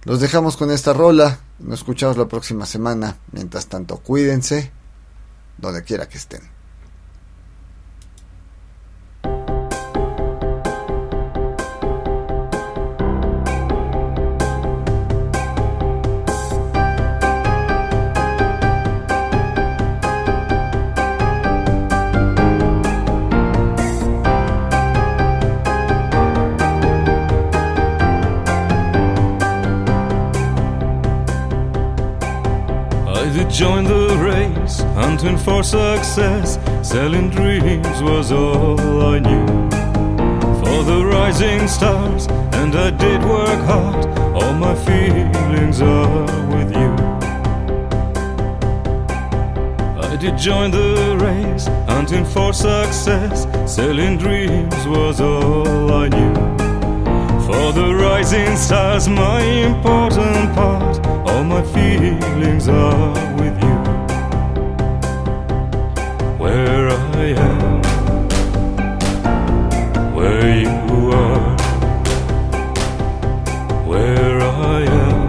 Los 0.03 0.19
dejamos 0.19 0.57
con 0.57 0.71
esta 0.71 0.93
rola. 0.93 1.39
Nos 1.59 1.81
escuchamos 1.81 2.17
la 2.17 2.27
próxima 2.27 2.65
semana. 2.65 3.17
Mientras 3.31 3.67
tanto, 3.67 3.97
cuídense 3.97 4.71
donde 5.59 5.83
quiera 5.83 6.09
que 6.09 6.17
estén. 6.17 6.56
Join 33.57 33.85
the 33.85 34.15
race, 34.17 34.81
hunting 34.93 35.35
for 35.35 35.63
success. 35.63 36.59
Selling 36.87 37.31
dreams 37.31 38.03
was 38.03 38.31
all 38.31 39.01
I 39.01 39.17
knew. 39.17 39.47
For 40.61 40.83
the 40.83 41.03
rising 41.03 41.67
stars, 41.67 42.27
and 42.53 42.75
I 42.75 42.91
did 42.91 43.23
work 43.23 43.59
hard. 43.65 44.05
All 44.35 44.53
my 44.53 44.75
feelings 44.75 45.81
are 45.81 46.25
with 46.53 46.71
you. 46.71 46.91
I 50.07 50.15
did 50.17 50.37
join 50.37 50.69
the 50.69 51.17
race, 51.19 51.65
hunting 51.87 52.25
for 52.25 52.53
success. 52.53 53.47
Selling 53.65 54.19
dreams 54.19 54.85
was 54.85 55.19
all 55.19 55.91
I 55.91 56.09
knew. 56.09 56.35
For 57.47 57.71
the 57.73 57.95
rising 57.95 58.55
stars, 58.55 59.09
my 59.09 59.41
important 59.41 60.53
part 60.53 61.06
all 61.37 61.43
my 61.43 61.61
feelings 61.61 62.67
are 62.67 63.13
with 63.39 63.57
you. 63.65 63.77
Where 66.41 66.89
I 66.89 67.25
am, 67.47 67.81
where 70.15 70.49
you 70.63 71.11
are, 71.23 71.55
where 73.85 74.39
I 74.41 74.81
am, 75.03 75.19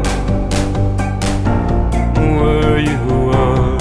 where 2.40 2.78
you 2.90 3.04
are. 3.44 3.76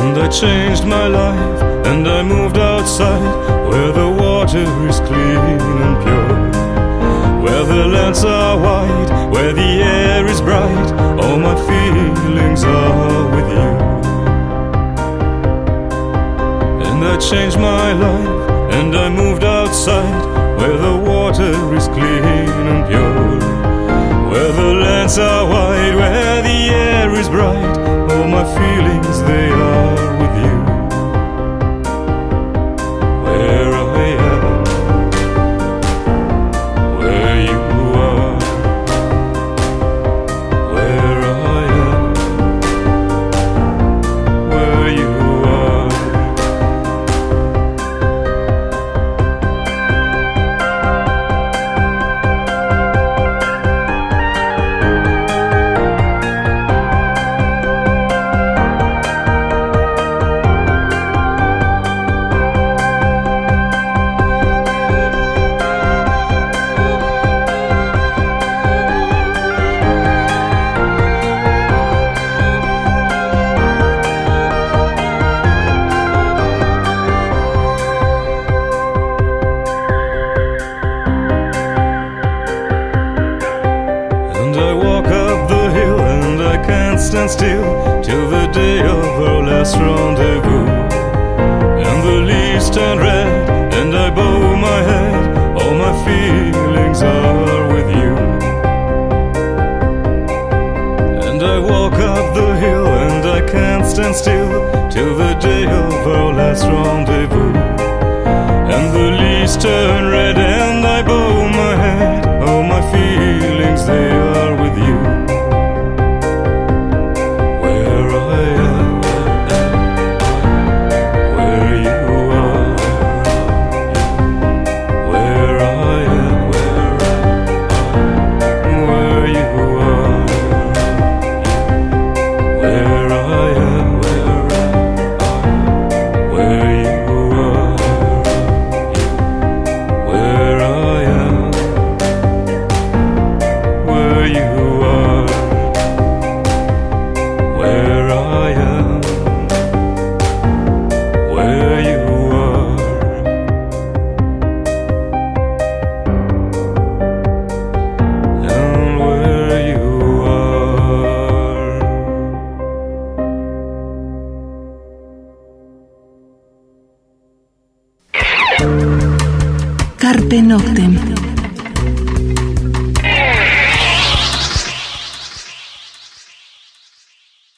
And 0.00 0.14
I 0.18 0.28
changed 0.28 0.84
my 0.86 1.06
life 1.06 1.43
feelings 11.74 12.64
are 12.64 13.26
with 13.34 13.48
you. 13.56 13.70
And 16.86 16.98
I 17.04 17.16
changed 17.18 17.58
my 17.58 17.92
life, 17.92 18.50
and 18.78 18.94
I 18.94 19.08
moved 19.08 19.44
outside 19.44 20.24
where 20.58 20.76
the 20.86 20.96
water 21.10 21.54
is 21.78 21.86
clean 21.88 22.48
and 22.72 22.82
pure. 22.88 23.38
Where 24.30 24.52
the 24.60 24.70
lands 24.84 25.18
are 25.18 25.44
wide, 25.52 25.94
where 26.00 26.42
the 26.42 26.58
air 26.86 27.10
is 27.20 27.28
bright, 27.28 27.76
all 28.10 28.26
my 28.36 28.44
feelings 28.56 29.22
they 29.22 29.48
are 29.50 30.03
Carpe 89.74 89.86
Noctem. 89.86 90.43